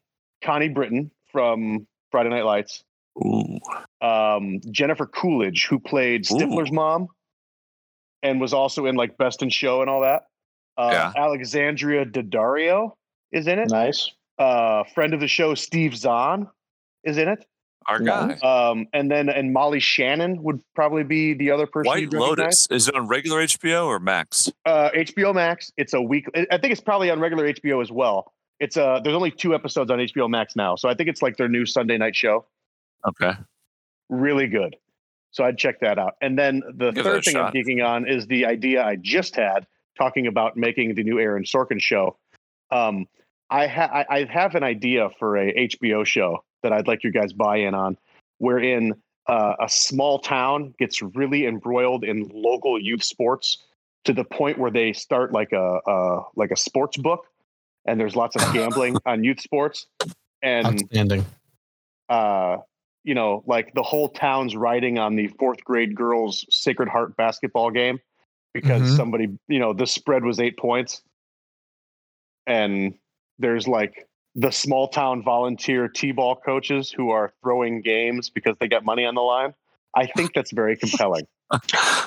[0.43, 2.83] Connie Britton from Friday Night Lights,
[3.25, 3.59] Ooh.
[4.01, 7.09] um, Jennifer Coolidge, who played Stifler's mom,
[8.23, 10.25] and was also in like Best in Show and all that.
[10.77, 11.13] Uh, Yeah.
[11.17, 12.93] Alexandria Daddario
[13.33, 13.71] is in it.
[13.71, 14.11] Nice.
[14.41, 16.49] Uh, friend of the show, Steve Zahn,
[17.05, 17.45] is in it.
[17.87, 18.35] Our guy.
[18.43, 21.89] Um, and then and Molly Shannon would probably be the other person.
[21.89, 22.39] White you'd recognize.
[22.39, 22.67] Lotus.
[22.71, 24.51] Is it on regular HBO or Max?
[24.67, 25.71] Uh, HBO Max.
[25.77, 26.27] It's a week.
[26.35, 28.33] I think it's probably on regular HBO as well.
[28.61, 31.37] It's uh there's only two episodes on HBO Max now, so I think it's like
[31.37, 32.45] their new Sunday night show.
[33.07, 33.33] Okay.
[34.09, 34.77] Really good.
[35.31, 36.15] So I'd check that out.
[36.21, 39.67] And then the Give third thing I'm geeking on is the idea I just had
[39.97, 42.17] talking about making the new Aaron Sorkin show.
[42.71, 43.07] Um,
[43.51, 47.33] I, ha- I have an idea for a HBO show that I'd like you guys
[47.33, 47.97] buy in on,
[48.39, 48.95] wherein
[49.27, 53.59] uh, a small town gets really embroiled in local youth sports
[54.05, 57.27] to the point where they start like a, a like a sports book,
[57.87, 59.87] and there's lots of gambling on youth sports,
[60.43, 61.27] and Outstanding.
[62.09, 62.59] uh,
[63.05, 67.71] you know, like the whole town's riding on the fourth grade girls' Sacred Heart basketball
[67.71, 67.99] game
[68.53, 68.97] because Mhm.
[68.97, 71.03] somebody, you know, the spread was eight points.
[72.47, 72.95] And
[73.41, 78.69] there's like the small town volunteer T ball coaches who are throwing games because they
[78.69, 79.55] got money on the line.
[79.97, 81.27] I think that's very compelling.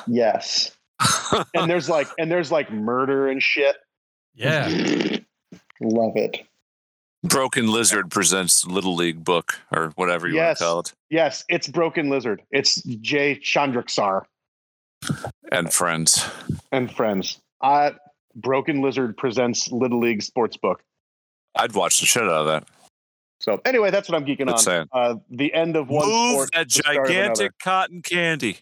[0.07, 0.75] Yes.
[1.55, 3.75] And there's like, and there's like murder and shit.
[4.35, 4.67] Yeah.
[5.81, 6.45] Love it.
[7.23, 10.45] Broken Lizard presents Little League book or whatever you Yes.
[10.45, 10.93] want to call it.
[11.09, 12.41] Yes, it's Broken Lizard.
[12.51, 14.23] It's Jay Chandrasekhar.
[15.51, 16.29] And friends.
[16.71, 17.41] and friends.
[17.61, 17.91] Uh,
[18.35, 20.77] Broken Lizard presents Little League Sportsbook.
[21.55, 22.67] I'd watch the shit out of that.
[23.39, 24.87] So anyway, that's what I'm geeking on.
[24.93, 28.59] Uh, the end of one Move that the gigantic cotton candy.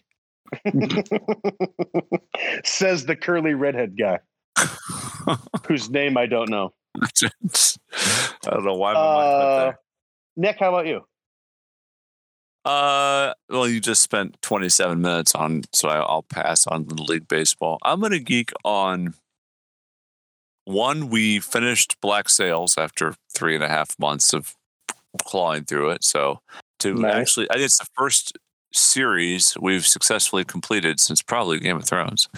[2.64, 4.18] Says the curly redhead guy,
[5.66, 6.72] whose name I don't know.
[7.02, 7.08] I
[8.42, 9.72] don't know why my Uh.
[10.36, 11.02] Nick, how about you?
[12.64, 17.78] Uh, well, you just spent 27 minutes on, so I'll pass on Little League Baseball.
[17.82, 19.14] I'm going to geek on
[20.64, 21.08] one.
[21.08, 24.54] We finished Black Sails after three and a half months of
[25.22, 26.04] clawing through it.
[26.04, 26.40] So,
[26.80, 27.14] to Nice.
[27.14, 28.38] actually, I think it's the first
[28.72, 32.28] series we've successfully completed since probably Game of Thrones,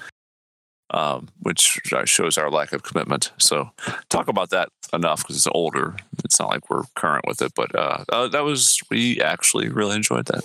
[0.91, 3.33] um, which shows our lack of commitment.
[3.39, 3.70] So,
[4.09, 5.97] talk about that enough because it's older.
[6.25, 9.97] It's not like we're current with it, but uh, uh, that was we actually really
[9.97, 10.45] enjoyed that.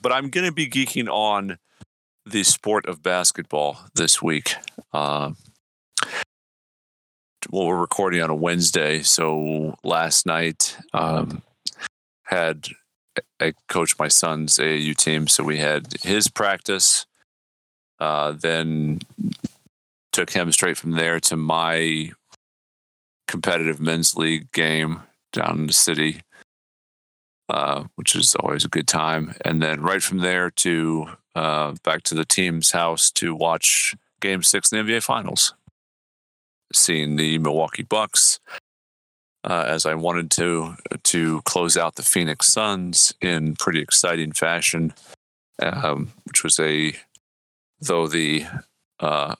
[0.00, 1.58] But I'm going to be geeking on
[2.24, 4.54] the sport of basketball this week.
[4.92, 5.32] Uh,
[7.50, 11.42] well, we're recording on a Wednesday, so last night um,
[12.24, 12.68] had
[13.40, 17.06] I coached my son's AAU team, so we had his practice.
[17.98, 19.00] Uh, then
[20.12, 22.10] took him straight from there to my
[23.28, 26.22] competitive men's league game down in the city,
[27.48, 29.34] uh, which is always a good time.
[29.44, 34.42] And then right from there to uh, back to the team's house to watch Game
[34.42, 35.54] Six in the NBA Finals,
[36.76, 38.40] seeing the Milwaukee Bucks.
[39.44, 44.94] Uh, as I wanted to to close out the Phoenix Suns in pretty exciting fashion,
[45.60, 46.94] um, which was a
[47.80, 48.46] though the
[49.00, 49.34] uh,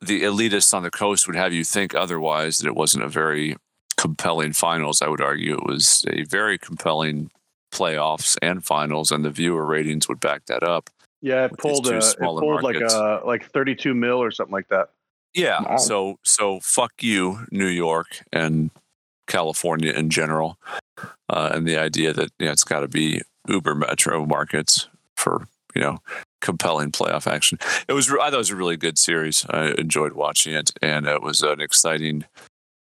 [0.00, 3.56] the elitists on the coast would have you think otherwise that it wasn't a very
[3.96, 5.02] compelling finals.
[5.02, 7.30] I would argue it was a very compelling
[7.72, 10.88] playoffs and finals, and the viewer ratings would back that up.
[11.20, 14.90] Yeah, it pulled uh, it pulled like uh like 32 mil or something like that.
[15.34, 15.62] Yeah.
[15.62, 15.76] Wow.
[15.76, 18.70] So so fuck you, New York and
[19.26, 20.58] California in general,
[21.28, 25.46] uh, and the idea that you know, it's got to be uber metro markets for
[25.74, 25.98] you know
[26.40, 27.58] compelling playoff action.
[27.88, 29.44] It was I thought it was a really good series.
[29.50, 32.24] I enjoyed watching it, and it was an exciting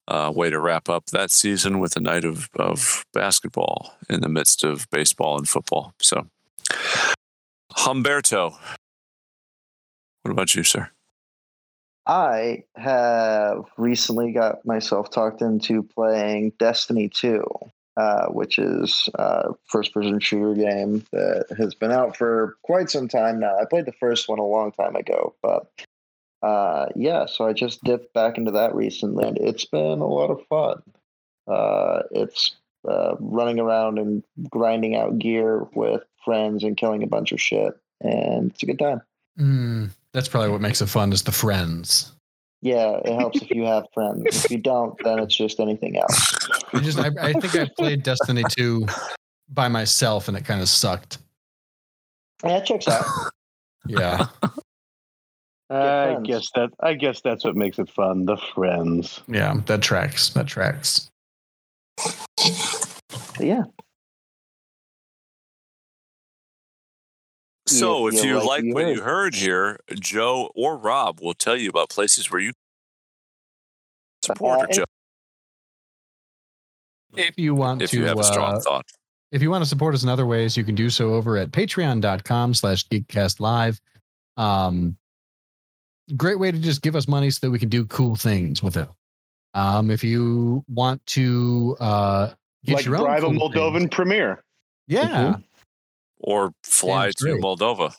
[0.08, 4.30] uh, way to wrap up that season with a night of of basketball in the
[4.30, 5.94] midst of baseball and football.
[6.02, 6.28] So,
[7.74, 8.56] Humberto,
[10.24, 10.90] what about you, sir?
[12.08, 17.44] I have recently got myself talked into playing Destiny 2,
[17.98, 23.08] uh, which is a first person shooter game that has been out for quite some
[23.08, 23.58] time now.
[23.58, 25.68] I played the first one a long time ago, but
[26.44, 30.30] uh, yeah, so I just dipped back into that recently, and it's been a lot
[30.30, 30.84] of fun.
[31.48, 32.56] Uh, it's
[32.88, 37.74] uh, running around and grinding out gear with friends and killing a bunch of shit,
[38.00, 39.02] and it's a good time.
[39.40, 42.14] Mm, that's probably what makes it fun is the friends.
[42.62, 44.46] Yeah, it helps if you have friends.
[44.46, 46.36] If you don't, then it's just anything else.
[46.74, 48.88] I just I, I think I played Destiny 2
[49.50, 51.18] by myself and it kind of sucked.
[52.44, 53.06] Yeah, it checks out.
[53.88, 54.28] Yeah.
[55.70, 56.28] I friends.
[56.28, 58.26] guess that I guess that's what makes it fun.
[58.26, 59.22] The friends.
[59.28, 60.30] Yeah, that tracks.
[60.30, 61.10] That tracks.
[61.98, 63.64] But yeah,
[67.80, 69.04] So, If if you you like like what you heard.
[69.04, 72.52] heard here, Joe or Rob will tell you about places where you
[74.24, 74.84] support Uh, Joe
[77.16, 78.86] If you want if to you have a strong uh, thought.
[79.32, 81.52] if you want to support us in other ways, you can do so over at
[81.52, 83.80] patreon.com slash geekcast live.
[84.38, 84.98] Um,
[86.18, 88.76] great way to just give us money so that we can do cool things with
[88.78, 88.90] it.
[89.54, 92.34] Um, if you want to uh,
[92.66, 94.44] get like your own bribe a Moldovan things- premier.
[94.88, 95.38] yeah,
[96.28, 97.38] Or fly to.
[97.38, 97.94] Moldova.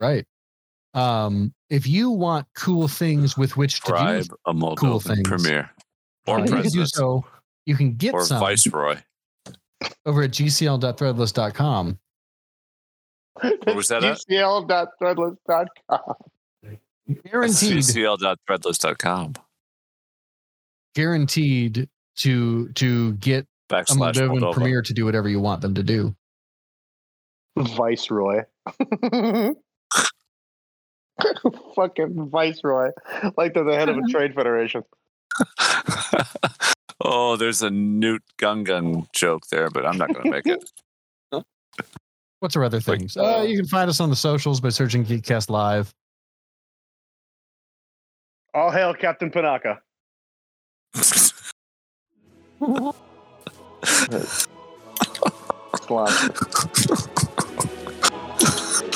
[0.00, 0.24] right.
[0.94, 5.28] Um, if you want cool things with which to Bribe do, a Moldovan things.
[5.28, 5.70] premier.
[6.26, 7.24] uh, Or you can do so.
[7.66, 8.96] You can get Or some viceroy.
[10.06, 11.98] over at gcl.threadless.com.
[13.64, 14.18] Where was that at?
[14.30, 16.14] UCL.threadless.com.
[17.24, 19.34] Guaranteed, ccl.threadless.com.
[20.94, 24.54] guaranteed to to get a Backslash Moldovan Moldova.
[24.54, 26.14] premier to do whatever you want them to do.
[27.64, 28.44] Viceroy.
[31.74, 32.90] Fucking Viceroy.
[33.36, 34.84] Like they're the head of a trade federation.
[37.04, 40.70] oh, there's a Nute Gunray joke there, but I'm not going to make it.
[42.40, 43.16] What's our other Like, things?
[43.16, 45.92] uh, uh, you can find us on the socials by searching Geekcast Live.
[48.54, 49.78] All hail Captain Panaka.
[55.76, 56.12] Squad.